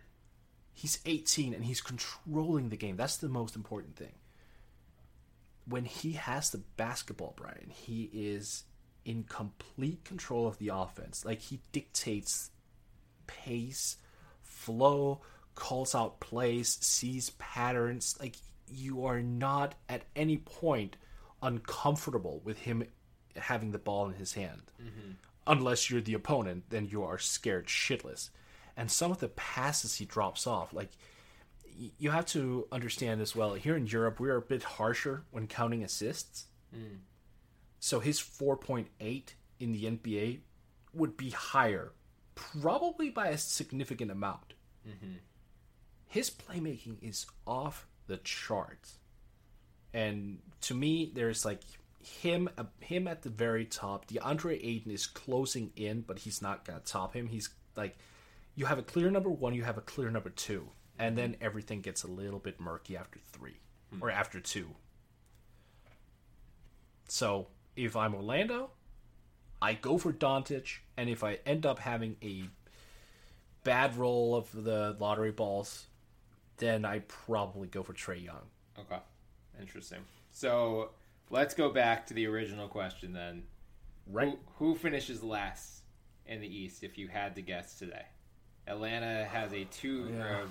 [0.72, 2.96] He's 18 and he's controlling the game.
[2.96, 4.12] That's the most important thing.
[5.66, 8.64] When he has the basketball, Brian, he is
[9.04, 11.24] in complete control of the offense.
[11.24, 12.50] Like he dictates
[13.26, 13.96] pace,
[14.42, 15.22] flow,
[15.54, 18.16] calls out plays, sees patterns.
[18.20, 18.36] Like
[18.68, 20.96] you are not at any point
[21.44, 22.82] uncomfortable with him
[23.36, 24.62] having the ball in his hand.
[25.46, 28.30] Unless you're the opponent, then you are scared shitless.
[28.76, 30.90] And some of the passes he drops off, like
[31.98, 33.54] you have to understand as well.
[33.54, 36.46] Here in Europe, we're a bit harsher when counting assists.
[37.78, 40.40] So his 4.8 in the NBA
[40.94, 41.92] would be higher,
[42.34, 44.54] probably by a significant amount.
[44.88, 45.16] Mm-hmm.
[46.06, 48.98] His playmaking is off the charts,
[49.94, 51.60] and to me, there's like
[52.00, 54.06] him, uh, him at the very top.
[54.08, 57.28] DeAndre Ayton is closing in, but he's not gonna top him.
[57.28, 57.96] He's like,
[58.56, 60.68] you have a clear number one, you have a clear number two,
[60.98, 63.56] and then everything gets a little bit murky after three
[64.00, 64.66] or after two.
[67.08, 68.70] So if I'm Orlando,
[69.62, 72.44] I go for Doncic, and if I end up having a
[73.62, 75.86] bad roll of the lottery balls,
[76.58, 78.42] then I probably go for Trae Young.
[78.78, 78.98] Okay,
[79.60, 79.98] interesting.
[80.32, 80.90] So
[81.30, 83.44] let's go back to the original question then.
[84.10, 84.38] Right.
[84.58, 85.82] Who, who finishes last
[86.26, 88.04] in the East if you had to guess today?
[88.66, 90.44] Atlanta has a two, Yeah.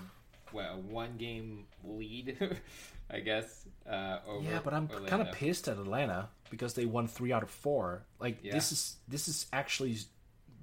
[0.51, 2.37] what, a one game lead,
[3.11, 3.65] I guess.
[3.89, 7.43] Uh, over Yeah, but I'm kind of pissed at Atlanta because they won three out
[7.43, 8.03] of four.
[8.19, 8.53] Like Yeah.
[8.53, 9.97] this is this is actually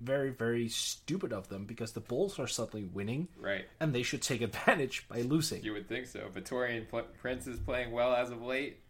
[0.03, 3.67] very very stupid of them because the Bulls are suddenly winning, Right.
[3.81, 5.63] and they should take advantage by losing.
[5.63, 6.29] You would think so.
[6.33, 8.81] Victorian Pl- Prince is playing well as of late.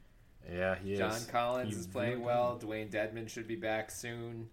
[0.51, 1.25] yeah, he John is.
[1.25, 2.59] John Collins He is playing really- well.
[2.63, 4.49] Dewayne Dedmon should be back soon.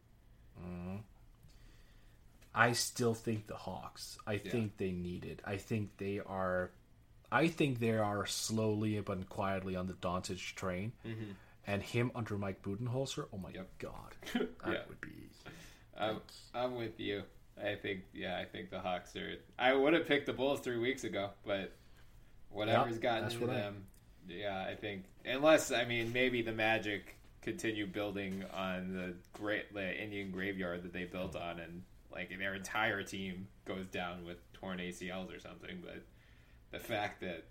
[0.60, 0.96] Mm-hmm.
[2.56, 4.18] I still think the Hawks.
[4.26, 5.42] I think they need it.
[5.46, 6.72] I think they are.
[7.32, 11.32] I think they are slowly but quietly on the Doncic train, mm-hmm.
[11.68, 13.26] and him under Mike Budenholzer.
[13.32, 13.68] Oh my Yep.
[13.78, 14.82] god, that Yeah.
[14.88, 15.30] would be.
[16.00, 16.22] I'm,
[16.54, 17.24] I'm with you.
[17.62, 19.34] I think, yeah, I think the Hawks are.
[19.58, 21.72] I would have picked the Bulls three weeks ago, but
[22.50, 23.86] whatever's Yep, gotten into what I- them,
[24.30, 25.06] yeah, I think.
[25.26, 30.94] Unless, I mean, maybe the Magic continue building on the great the Indian graveyard that
[30.94, 31.82] they built on, and
[32.12, 35.82] like their entire team goes down with torn ACLs or something.
[35.82, 36.04] But
[36.72, 37.46] the fact that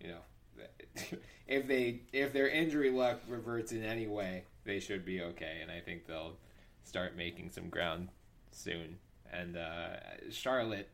[0.00, 0.68] you know
[1.46, 5.70] if they if their injury luck reverts in any way, they should be okay, and
[5.70, 6.36] I think they'll
[6.84, 8.08] start making some ground
[8.52, 8.98] soon.
[9.32, 9.96] And uh,
[10.30, 10.88] Charlotte,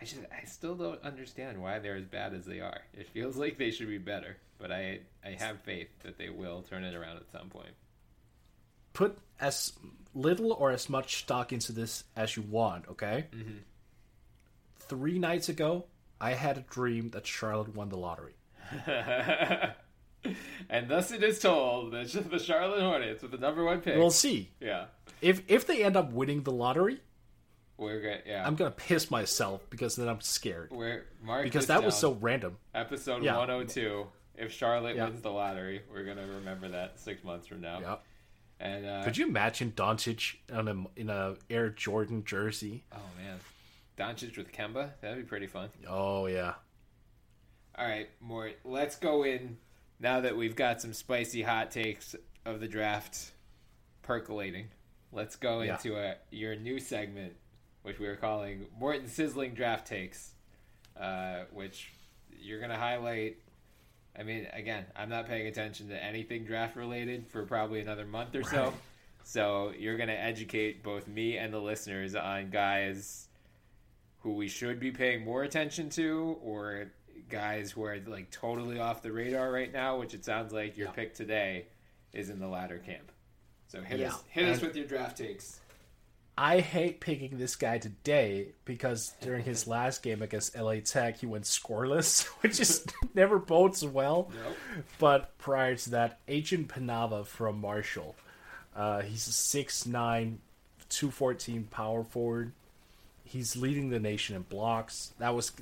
[0.00, 2.80] I just I still don't understand why they're as bad as they are.
[2.92, 6.62] It feels like they should be better, but I I have faith that they will
[6.62, 7.74] turn it around at some point.
[8.92, 9.72] Put as
[10.14, 12.88] little or as much stock into this as you want.
[12.88, 13.26] Okay.
[13.34, 13.58] Mm-hmm.
[14.78, 15.86] Three nights ago,
[16.20, 18.34] I had a dream that Charlotte won the lottery.
[20.70, 23.96] and thus it is told that the Charlotte Hornets with the number one pick.
[23.96, 24.86] We'll see yeah,
[25.20, 27.00] if if they end up winning the lottery.
[27.76, 28.22] we're good.
[28.26, 32.12] Yeah, I'm gonna piss myself because then I'm scared we're mark because that was so
[32.12, 32.56] random.
[32.74, 33.36] episode Yeah.
[33.36, 34.06] 102.
[34.36, 35.04] If Charlotte Yeah.
[35.04, 37.80] wins the lottery, we're gonna remember that six months from now.
[37.80, 38.02] Yep.
[38.60, 42.84] And uh, Could you imagine Doncic on a in a Air Jordan jersey?
[42.92, 43.38] Oh man,
[43.98, 44.90] Doncic with Kemba.
[45.00, 45.68] That'd be pretty fun.
[45.88, 46.54] Oh yeah.
[47.76, 48.56] All right, Mort.
[48.64, 49.56] Let's go in
[50.04, 53.32] now that we've got some spicy hot takes of the draft
[54.02, 54.68] percolating.
[55.12, 55.72] Let's go Yeah.
[55.76, 57.34] into a, your new segment,
[57.82, 60.34] which we are calling Morten Sizzling Draft Takes,
[61.00, 61.90] uh, which
[62.38, 63.38] you're going to highlight.
[64.16, 68.34] I mean, again, I'm not paying attention to anything draft related for probably another month
[68.36, 68.74] or so.
[69.24, 73.26] So you're going to educate both me and the listeners on guys
[74.20, 76.92] who we should be paying more attention to or
[77.28, 80.90] guys who are like totally off the radar right now, which it sounds like your
[80.92, 81.66] pick today
[82.12, 83.10] is in the latter camp.
[83.68, 85.60] So hit us Yeah, hit us with your draft takes.
[86.36, 91.26] I hate picking this guy today because during his last game against LA Tech, he
[91.26, 92.84] went scoreless, which is
[93.14, 94.30] never bodes well.
[94.98, 98.16] But prior to that, Ajdin Penava from Marshall.
[98.74, 100.38] Uh, he's a 6'9,
[100.88, 102.52] 214 power forward.
[103.24, 105.12] He's leading the nation in blocks.
[105.18, 105.52] That was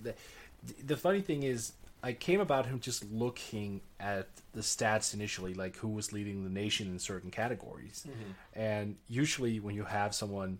[0.85, 5.77] the, funny thing is I came about him just looking at the stats initially, like
[5.77, 8.07] who was leading the nation in certain categories.
[8.55, 10.59] And usually, when you have someone,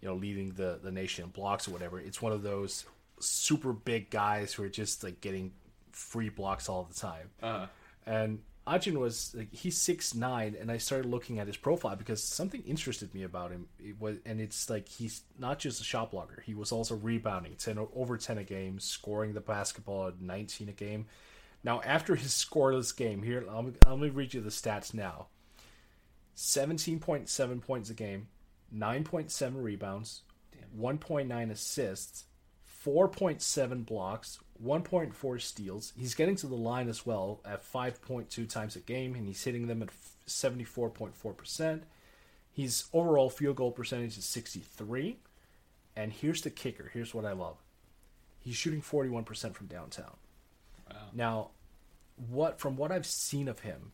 [0.00, 2.84] you know, leading the the nation in blocks or whatever, it's one of those
[3.20, 5.52] super big guys who are just like getting
[5.92, 7.30] free blocks all the time.
[7.42, 7.66] Uh-huh.
[8.06, 12.22] And Ajdin was like he's six nine, and I started looking at his profile because
[12.22, 13.68] something interested me about him.
[13.78, 17.56] It was, and it's like he's not just a shot blocker; he was also rebounding
[17.56, 21.06] ten over ten a game, scoring the basketball at nineteen a game.
[21.62, 25.26] Now, after his scoreless game, here I'm, I'm read you the stats now:
[26.34, 28.28] seventeen point seven points a game,
[28.72, 30.22] nine point seven rebounds,
[30.72, 32.24] one point nine assists,
[32.84, 35.92] 4.7 blocks, 1.4 steals.
[35.96, 39.66] He's getting to the line as well at 5.2 times a game, and he's hitting
[39.66, 39.90] them at
[40.26, 41.80] 74.4%.
[42.52, 45.18] His overall field goal percentage is 63.
[45.96, 46.90] And here's the kicker.
[46.92, 47.56] Here's what I love.
[48.40, 50.16] He's shooting 41% from downtown.
[51.12, 51.50] Now,
[52.28, 53.92] what from what I've seen of him,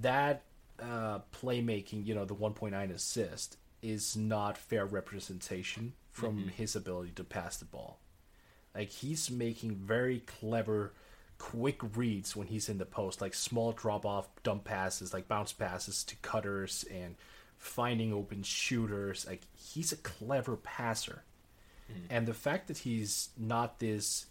[0.00, 0.42] that
[0.80, 7.24] uh, playmaking, you know, the 1.9 assist is not fair representation from his ability to
[7.24, 7.98] pass the ball.
[8.76, 10.92] Like he's making very clever,
[11.38, 15.52] quick reads when he's in the post, like small drop off dump passes, like bounce
[15.52, 17.16] passes to cutters and
[17.58, 19.26] finding open shooters.
[19.26, 21.22] Like he's a clever passer.
[21.90, 22.06] Mm-hmm.
[22.10, 24.26] And the fact that he's not this,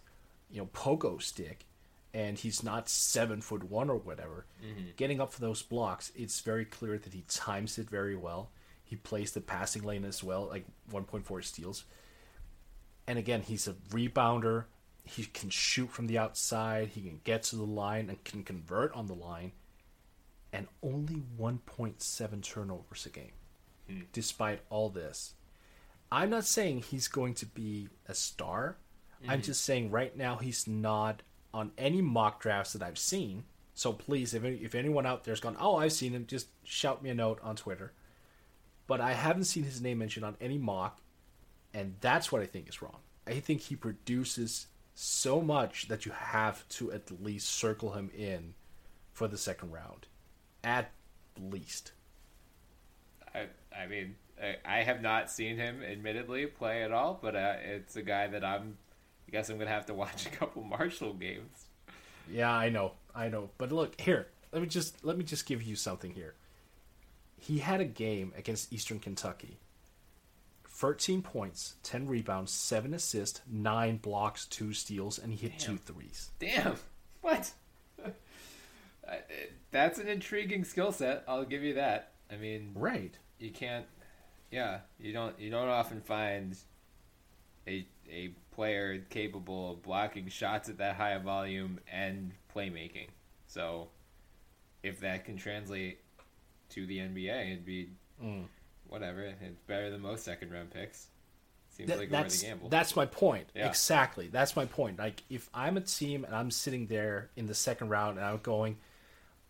[0.52, 1.66] you know, pogo stick
[2.14, 4.90] and he's not seven foot one or whatever, mm-hmm.
[4.96, 8.50] getting up for those blocks, it's very clear that he times it very well.
[8.84, 11.86] He plays the passing lane as well, like 1.4 steals.
[13.08, 14.66] And again, he's a rebounder.
[15.04, 16.90] He can shoot from the outside.
[16.90, 19.52] He can get to the line and can convert on the line.
[20.52, 23.34] And only 1.7 turnovers a game,
[23.88, 24.02] hmm.
[24.14, 25.34] despite all this.
[26.12, 28.78] I'm not saying he's going to be a star.
[29.28, 29.46] I'm hmm.
[29.46, 31.22] just saying right now he's not
[31.54, 33.44] on any mock drafts that I've seen.
[33.74, 37.04] So please, if any, if anyone out there's gone, oh, I've seen him, just shout
[37.04, 37.92] me a note on Twitter.
[38.88, 41.00] But I haven't seen his name mentioned on any mock,
[41.76, 43.00] and that's what I think is wrong.
[43.28, 48.54] I think he produces so much that you have to at least circle him in
[49.12, 50.08] for the second round,
[50.64, 50.92] at
[51.38, 51.92] least.
[53.34, 53.48] I,
[53.78, 57.98] I mean, I, I have not seen him, admittedly, play at all, but uh, it's
[57.98, 58.78] a guy that I'm.
[59.28, 61.66] I guess I'm gonna have to watch a couple Marshall games.
[62.32, 63.50] Yeah, I know, I know.
[63.58, 66.36] But look here, let me just let me just give you something here.
[67.38, 69.60] He had a game against Eastern Kentucky.
[70.78, 76.32] 13 points, 10 rebounds, 7 assists, 9 blocks, 2 steals, and he hit two threes.
[76.38, 76.76] Damn,
[77.22, 77.54] what?
[79.72, 81.24] That's an intriguing skill set.
[81.28, 82.12] I'll give you that.
[82.32, 83.14] I mean, Right.
[83.40, 83.86] you can't.
[84.52, 85.38] Yeah, you don't.
[85.40, 86.56] You don't often find
[87.68, 93.08] a a player capable of blocking shots at that high a volume and playmaking.
[93.48, 93.90] So,
[94.84, 96.00] if that can translate
[96.70, 97.90] to the NBA, it'd be
[98.24, 98.46] Mm.
[98.88, 99.22] Whatever.
[99.22, 101.08] It's better than most second round picks.
[101.70, 102.70] Seems Th- like a that's worthy gamble.
[102.70, 103.48] that's my point.
[103.54, 103.68] Yeah.
[103.68, 104.28] Exactly.
[104.28, 104.98] That's my point.
[104.98, 108.40] Like if I'm a team and I'm sitting there in the second round and I'm
[108.42, 108.78] going,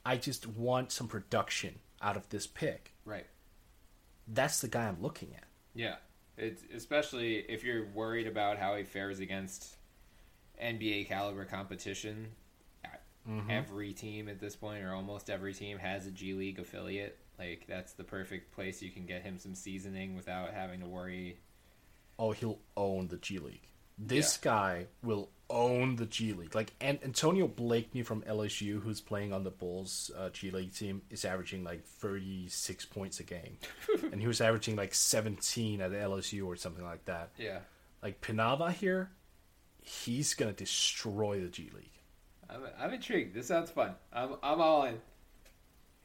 [0.05, 2.93] I just want some production out of this pick.
[3.05, 3.25] right.
[4.27, 5.43] That's the guy I'm looking at.
[5.75, 5.97] Yeah,
[6.35, 9.75] it's especially if you're worried about how he fares against
[10.61, 12.29] NBA caliber competition.
[13.29, 13.49] Mm-hmm.
[13.49, 17.17] Every team at this point, or almost every team, has a G League affiliate.
[17.39, 21.37] Like that's the perfect place you can get him some seasoning without having to worry.
[22.17, 23.67] Oh, he'll own the G League.
[23.97, 26.55] This guy will own the G League.
[26.55, 31.01] Like and Antonio Blakeney from LSU, who's playing on the Bulls uh, G League team,
[31.09, 33.57] is averaging like 36 points a game,
[34.11, 37.31] and he was averaging like 17 at LSU or something like that.
[37.37, 37.59] Yeah,
[38.03, 39.11] Like Penava here,
[39.81, 41.91] he's gonna destroy the G League.
[42.49, 43.33] I'm, I'm intrigued.
[43.33, 43.95] This sounds fun.
[44.11, 44.99] I'm I'm all in.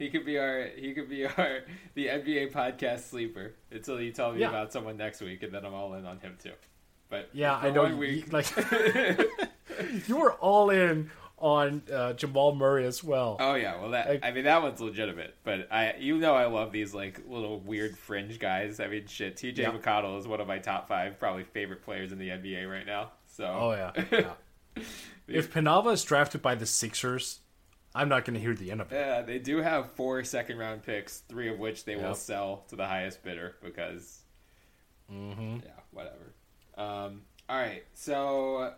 [0.00, 1.60] He could be our he could be our
[1.94, 4.48] the NBA podcast sleeper until you tell me Yeah.
[4.48, 6.52] about someone next week, and then I'm all in on him too.
[7.08, 7.86] But Yeah, I know.
[7.86, 8.46] You- like
[10.08, 13.36] you were all in on uh, Jamal Murray as well.
[13.40, 16.46] Oh yeah, well that Like- I mean that one's legitimate, but I you know I
[16.46, 18.80] love these like little weird fringe guys.
[18.80, 19.62] I mean shit, T.J.
[19.62, 19.70] Yeah.
[19.72, 23.10] McConnell is one of my top five probably favorite players in the NBA right now.
[23.36, 24.04] So Oh yeah.
[24.76, 24.82] yeah.
[25.28, 27.40] if Penava is drafted by the Sixers,
[27.94, 28.94] I'm not going to hear the end of it.
[28.94, 32.76] yeah, they do have four second round picks, three of which they will sell to
[32.76, 34.20] the highest bidder because
[35.12, 35.56] Mm-hmm.
[35.64, 36.34] yeah, whatever.
[36.76, 38.72] Um, all right, so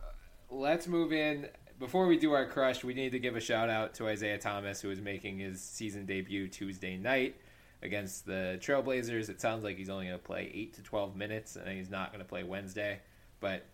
[0.51, 1.49] let's move in.
[1.79, 4.81] Before we do our crush, we need to give a shout out to Isaiah Thomas,
[4.81, 7.37] who is making his season debut Tuesday night
[7.83, 9.29] against the Trailblazers.
[9.29, 12.13] It sounds like he's only going to play 8 to 12 minutes, and he's not
[12.13, 13.01] going to play Wednesday.
[13.41, 13.67] But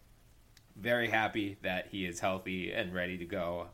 [0.75, 3.69] very happy that he is healthy and ready to go.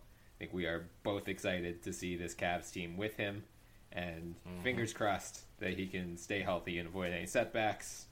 [0.44, 3.44] Think we are both excited to see this Cavs team with him,
[3.92, 8.08] and fingers crossed that he can stay healthy and avoid any setbacks.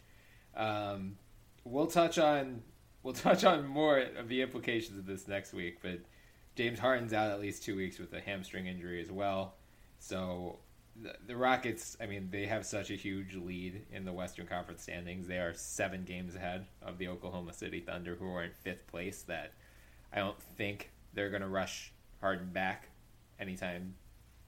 [0.57, 1.18] Um,
[1.62, 2.62] we'll touch on
[3.03, 5.99] we'll touch on more of the implications of this next week, but
[6.57, 9.57] James Harden's out at least two weeks with a hamstring injury as well.
[9.99, 10.61] So
[10.97, 14.85] the, the Rockets, I mean, they have such a huge lead in the Western Conference
[14.85, 15.26] standings.
[15.28, 19.20] They are seven games ahead of the Oklahoma City Thunder, who are in fifth place.
[19.20, 19.53] That
[20.14, 21.93] I don't think they're going to rush
[22.23, 22.89] Harden back
[23.39, 23.95] anytime.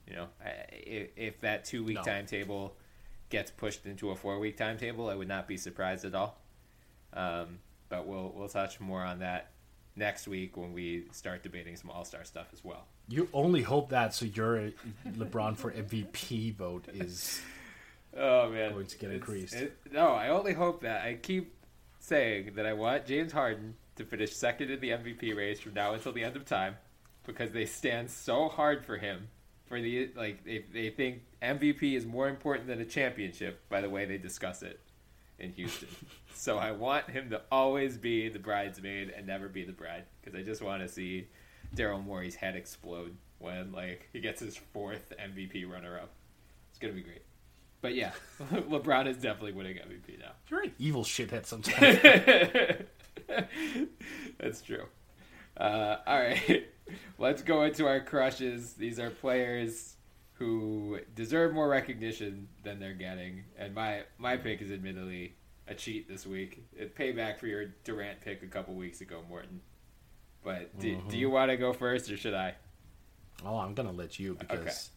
[0.08, 2.02] You know, I- if, if that two week No.
[2.02, 2.76] timetable
[3.28, 6.40] gets pushed into a four week timetable, I would not be surprised at all.
[7.12, 7.58] Um,
[7.90, 9.50] but we'll we'll touch more on that
[9.96, 12.86] next week when we start debating some All Star stuff as well.
[13.08, 14.70] You only hope that so your
[15.06, 17.42] LeBron for MVP vote is
[18.16, 19.54] Oh man, Going to get It's- increased.
[19.54, 21.54] it- no, I only hope that I keep
[21.98, 25.94] saying that I want James Harden to finish second in the MVP race from now
[25.94, 26.76] until the end of time
[27.26, 29.28] because they stand so hard for him.
[29.66, 33.68] For the like, they they think MVP is more important than a championship.
[33.68, 34.80] By the way, they discuss it
[35.38, 35.88] in Houston.
[36.34, 40.38] so I want him to always be the bridesmaid and never be the bride because
[40.38, 41.28] I just want to see
[41.74, 46.10] Daryl Morey's head explode when like he gets his fourth MVP runner up.
[46.70, 47.22] It's gonna be great.
[47.80, 48.12] But yeah,
[48.50, 50.32] LeBron is definitely winning MVP now.
[50.48, 51.98] you're an evil shithead sometimes.
[54.38, 54.86] That's true.
[55.56, 56.66] Uh, all right,
[57.18, 58.74] let's go into our crushes.
[58.74, 59.96] These are players
[60.34, 65.34] who deserve more recognition than they're getting, and my my pick is admittedly
[65.68, 66.64] a cheat this week.
[66.76, 69.60] It payback for your Durant pick a couple weeks ago, Morten.
[70.42, 71.08] But do, Mm-hmm.
[71.08, 72.54] do you want to go first or should I?
[73.46, 74.90] Oh, I'm gonna let you because,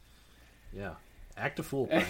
[0.73, 0.95] yeah,
[1.37, 1.89] act a fool.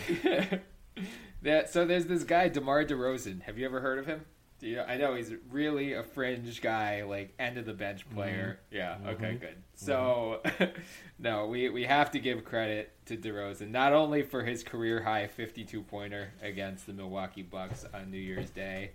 [1.43, 3.43] That, so there's this guy DeMar DeRozan.
[3.43, 4.25] Have you ever heard of him?
[4.59, 8.15] You, I know he's really a fringe guy, like end of the bench mm-hmm.
[8.15, 8.59] player.
[8.71, 8.95] Yeah.
[8.95, 9.07] Mm-hmm.
[9.09, 9.33] Okay.
[9.35, 9.49] Good.
[9.49, 9.85] Mm-hmm.
[9.85, 10.41] So,
[11.19, 15.27] no, we we have to give credit to DeRozan not only for his career high
[15.27, 18.91] 52 pointer against the Milwaukee Bucks on New Year's Day,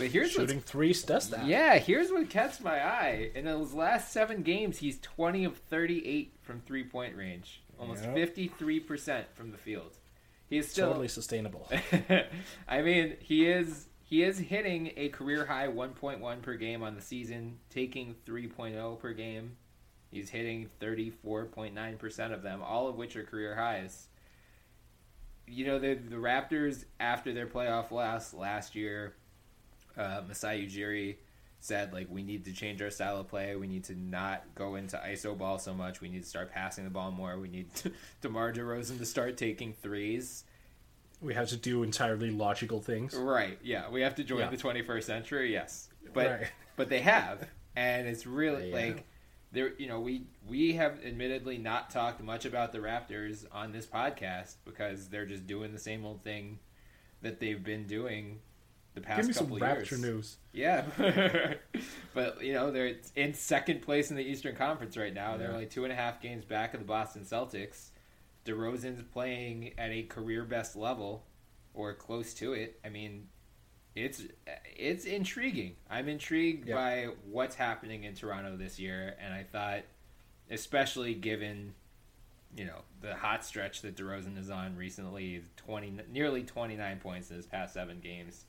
[0.00, 1.46] but here's Shooting three does that.
[1.46, 3.30] yeah, here's what catches my eye.
[3.34, 8.14] In his last seven games, he's 20 of 38 from three point range, almost Yep.
[8.16, 9.98] 53% from the field.
[10.48, 10.88] He is still.
[10.88, 11.70] totally sustainable.
[12.68, 17.00] I mean, he is he is hitting a career high 1.1 per game on the
[17.00, 19.56] season, taking 3.0 per game.
[20.10, 24.08] He's hitting 34.9% of them, all of which are career highs.
[25.46, 29.14] You know, the the Raptors after their playoff loss last year,
[29.96, 31.16] uh, Masai Ujiri
[31.60, 33.54] said like we need to change our style of play.
[33.54, 36.00] We need to not go into iso ball so much.
[36.00, 37.38] We need to start passing the ball more.
[37.38, 37.68] We need
[38.22, 40.44] DeMar DeRozan to start taking threes.
[41.20, 43.14] We have to do entirely logical things.
[43.14, 43.58] Right.
[43.62, 44.50] Yeah, we have to join Yeah.
[44.50, 45.52] the 21st century.
[45.52, 46.46] Yes, but Right.
[46.76, 48.76] but they have, and it's really Yeah.
[48.76, 49.04] like
[49.52, 49.74] there.
[49.78, 54.56] You know, we we have admittedly not talked much about the Raptors on this podcast
[54.64, 56.58] because they're just doing the same old thing
[57.22, 58.40] that they've been doing
[58.94, 60.00] the past Give me some couple Raptor years.
[60.02, 60.36] news.
[60.52, 60.84] Yeah,
[62.14, 65.36] but you know they're in second place in the Eastern Conference right now.
[65.36, 65.56] They're Yeah.
[65.58, 67.90] like two and a half games back of the Boston Celtics.
[68.44, 71.24] DeRozan's playing at a career best level,
[71.74, 72.80] or close to it.
[72.84, 73.28] I mean,
[73.94, 74.22] it's
[74.76, 75.76] it's intriguing.
[75.88, 76.74] I'm intrigued Yeah.
[76.74, 79.82] by what's happening in Toronto this year, and I thought,
[80.50, 81.74] especially given
[82.56, 87.36] you know the hot stretch that DeRozan is on recently, twenty nearly 29 points in
[87.36, 88.44] his past seven games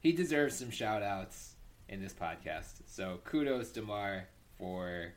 [0.00, 1.54] he deserves some shout outs
[1.88, 2.82] in this podcast.
[2.86, 5.12] So kudos to Mar for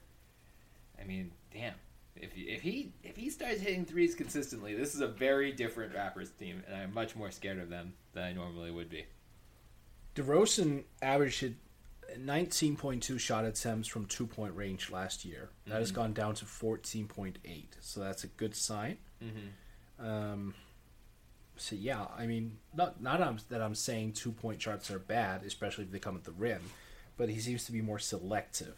[0.99, 1.75] I mean, damn.
[2.15, 5.93] If he, if he if he starts hitting threes consistently, this is a very different
[5.93, 9.05] Raptors team, and I'm much more scared of them than I normally would be.
[10.15, 11.55] DeRozan averaged
[12.17, 15.49] 19.2 shot attempts from two point range last year.
[15.67, 18.97] That has gone down to 14.8, so that's a good sign.
[19.99, 20.55] Um,
[21.55, 25.85] so yeah, I mean, not not that I'm saying two point shots are bad, especially
[25.85, 26.61] if they come at the rim,
[27.17, 28.75] but he seems to be more selective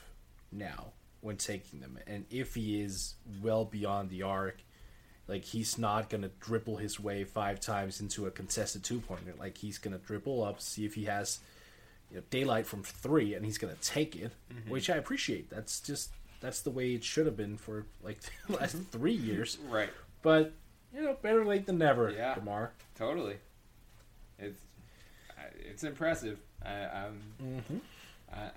[0.52, 1.98] now when taking them.
[2.07, 4.57] And if he is well beyond the arc,
[5.27, 9.34] like he's not gonna dribble his way five times into a contested two pointer.
[9.39, 11.39] Like he's gonna dribble up, see if he has
[12.10, 14.69] you know, daylight from three, and he's gonna take it, mm-hmm.
[14.69, 15.49] which I appreciate.
[15.49, 16.11] That's just
[16.41, 18.85] that's the way it should have been for like the last mm-hmm.
[18.85, 19.57] three years.
[19.69, 19.89] Right.
[20.22, 20.53] But
[20.93, 22.35] you know, better late than never, Yeah.
[22.35, 22.73] Demar.
[22.95, 23.38] Totally.
[24.38, 24.61] It's
[25.56, 26.39] it's impressive.
[26.64, 27.22] I, I'm.
[27.41, 27.77] Mm-hmm.
[28.34, 28.49] I,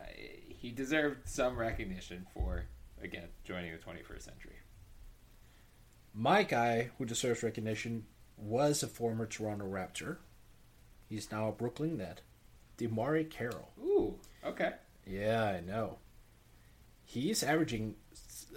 [0.64, 2.64] he deserved some recognition for
[3.02, 4.56] again joining the 21st century.
[6.14, 8.06] My guy who deserves recognition
[8.38, 10.16] was a former Toronto Raptor.
[11.06, 12.22] He's now a Brooklyn Net.
[12.78, 13.72] DeMarre Carroll.
[13.78, 14.14] Ooh.
[14.42, 14.72] Okay.
[15.06, 15.98] Yeah, I know.
[17.04, 17.96] He's averaging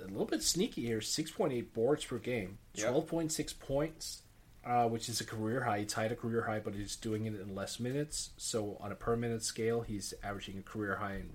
[0.02, 2.94] a little bit sneaky here 6.8 boards per game, Yep.
[2.94, 4.22] 12.6 points,
[4.66, 5.80] uh, which is a career high.
[5.80, 8.30] He tied a career high, but he's doing it in less minutes.
[8.38, 11.32] So, on a per minute scale, he's averaging a career high in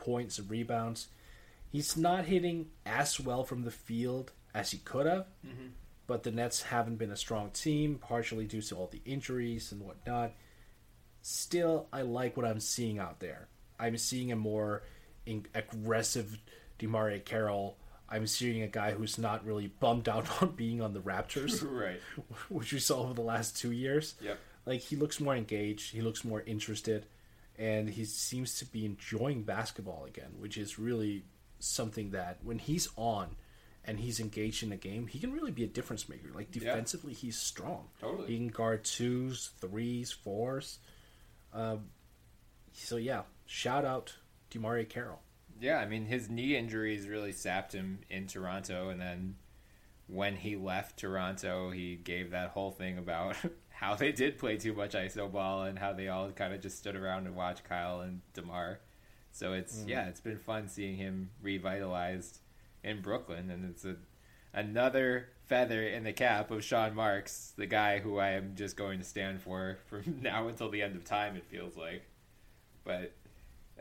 [0.00, 1.08] points and rebounds.
[1.70, 5.26] He's not hitting as well from the field as he could have,
[6.06, 9.80] but the Nets haven't been a strong team, partially due to all the injuries and
[9.82, 10.32] whatnot
[11.22, 13.48] still I like what I'm seeing out there.
[13.78, 14.82] I'm seeing a more
[15.26, 16.38] in- aggressive
[16.78, 17.76] DeMarre Carroll.
[18.08, 22.00] I'm seeing a guy who's not really bummed out on being on the Raptors, Right.
[22.48, 24.14] which we saw over the last two years.
[24.22, 24.38] Yep.
[24.66, 27.06] Like he looks more engaged, he looks more interested,
[27.60, 31.24] and he seems to be enjoying basketball again, which is really
[31.58, 33.36] something that when he's on
[33.84, 36.28] and he's engaged in a game, he can really be a difference maker.
[36.34, 37.88] Like defensively, he's strong.
[38.00, 38.28] Totally.
[38.28, 40.78] He can guard twos, threes, fours.
[41.52, 41.90] Um,
[42.72, 44.14] so yeah, shout out
[44.50, 45.20] DeMarre Carroll.
[45.60, 49.34] Yeah, I mean his knee injuries really sapped him in Toronto, and then
[50.10, 53.36] when he left Toronto, he gave that whole thing about
[53.70, 56.78] how they did play too much iso ball and how they all kind of just
[56.78, 58.80] stood around and watched Kyle and Demar.
[59.32, 62.40] So it's yeah, it's been fun seeing him revitalized
[62.82, 63.96] in Brooklyn, and it's a
[64.52, 68.98] another feather in the cap of Sean Marks, the guy who I am just going
[68.98, 71.36] to stand for from now until the end of time.
[71.36, 72.02] It feels like,
[72.84, 73.12] but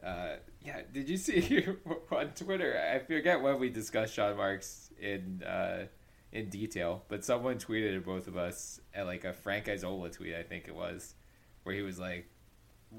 [0.05, 1.65] uh, yeah, did you see
[2.11, 2.79] on Twitter?
[2.79, 5.85] I forget when we discussed Sean Marks in uh,
[6.31, 10.35] in detail, but someone tweeted at both of us at like a Frank Isola tweet,
[10.35, 11.15] I think it was,
[11.63, 12.27] where he was like,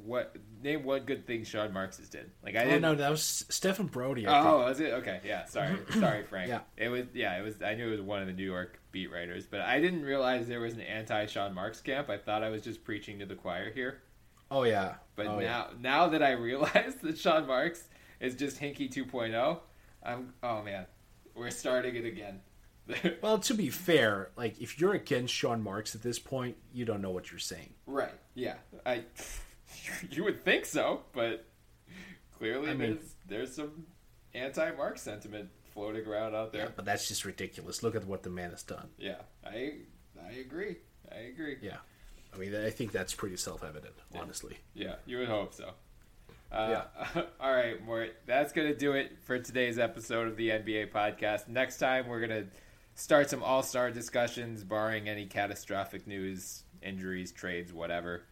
[0.05, 2.31] what name one good thing Sean Marks has did.
[2.45, 2.83] Like I Oh didn't.
[2.83, 4.25] know that was Stefan Bondy.
[4.27, 4.69] I Oh, think.
[4.69, 4.93] was it?
[4.95, 5.45] Okay, yeah.
[5.47, 6.49] Sorry, sorry, Frank.
[6.49, 6.61] Yeah.
[6.77, 7.07] it was.
[7.13, 7.61] Yeah, it was.
[7.61, 10.47] I knew it was one of the New York beat writers, but I didn't realize
[10.47, 12.09] there was an anti Sean Marks camp.
[12.09, 14.03] I thought I was just preaching to the choir here.
[14.49, 14.95] Oh yeah.
[15.17, 15.67] But oh, now, yeah.
[15.81, 17.85] now that I realize that Sean Marks
[18.21, 19.59] is just Hinkie 2.0,
[20.05, 20.35] I'm.
[20.43, 20.87] Oh man,
[21.35, 22.41] we're starting it again.
[23.23, 27.01] Well, to be fair, like if you're against Sean Marks at this point, you don't
[27.03, 27.75] know what you're saying.
[27.87, 28.15] right?
[28.35, 28.55] Yeah.
[28.87, 29.05] I.
[30.11, 31.47] You would think so, but
[32.37, 33.87] clearly I mean- there's there's some
[34.35, 36.73] anti-Mark sentiment floating around out there.
[36.75, 37.83] But that's just ridiculous.
[37.83, 38.89] Look at what the man has done.
[38.99, 39.75] Yeah, I
[40.21, 40.79] I agree.
[41.11, 41.57] I agree.
[41.63, 41.77] Yeah.
[42.35, 44.59] I mean, I think that's pretty self-evident, honestly.
[44.75, 45.71] Yeah, you would hope so.
[46.53, 46.83] Uh,
[47.41, 48.17] all right, Mort.
[48.27, 51.47] That's going to do it for today's episode of the NBA podcast.
[51.49, 52.47] Next time, we're going to
[53.01, 58.25] start some all star discussions, barring any catastrophic news, injuries, trades, whatever.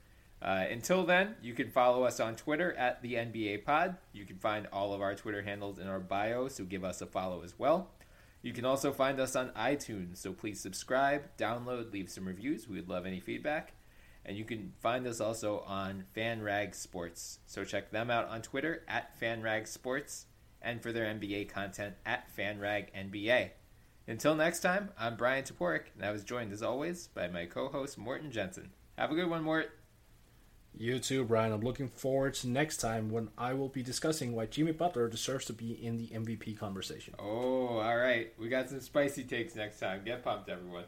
[0.42, 3.96] Uh, until then, you can follow us on Twitter at the NBA Pod.
[4.12, 7.06] You can find all of our Twitter handles in our bio, so give us a
[7.06, 7.90] follow as well.
[8.42, 12.68] You can also find us on iTunes, so please subscribe, download, leave some reviews.
[12.68, 13.72] We would love any feedback.
[14.24, 17.38] And you can find us also on FanRag Sports.
[17.46, 20.26] So check them out on Twitter at FanRag Sports
[20.60, 23.50] and for their NBA content at FanRag NBA.
[24.08, 27.68] Until next time, I'm Bryan Toporek, and I was joined as always by my co
[27.68, 28.70] host Morten Jensen.
[28.96, 29.70] Have a good one, Mort.
[30.74, 31.52] You too, Brian.
[31.52, 35.44] I'm looking forward to next time when I will be discussing why Jimmy Butler deserves
[35.46, 37.16] to be in the MVP conversation.
[37.18, 38.32] Oh, all right.
[38.38, 40.04] We got some spicy takes next time.
[40.06, 40.84] Get pumped, everyone.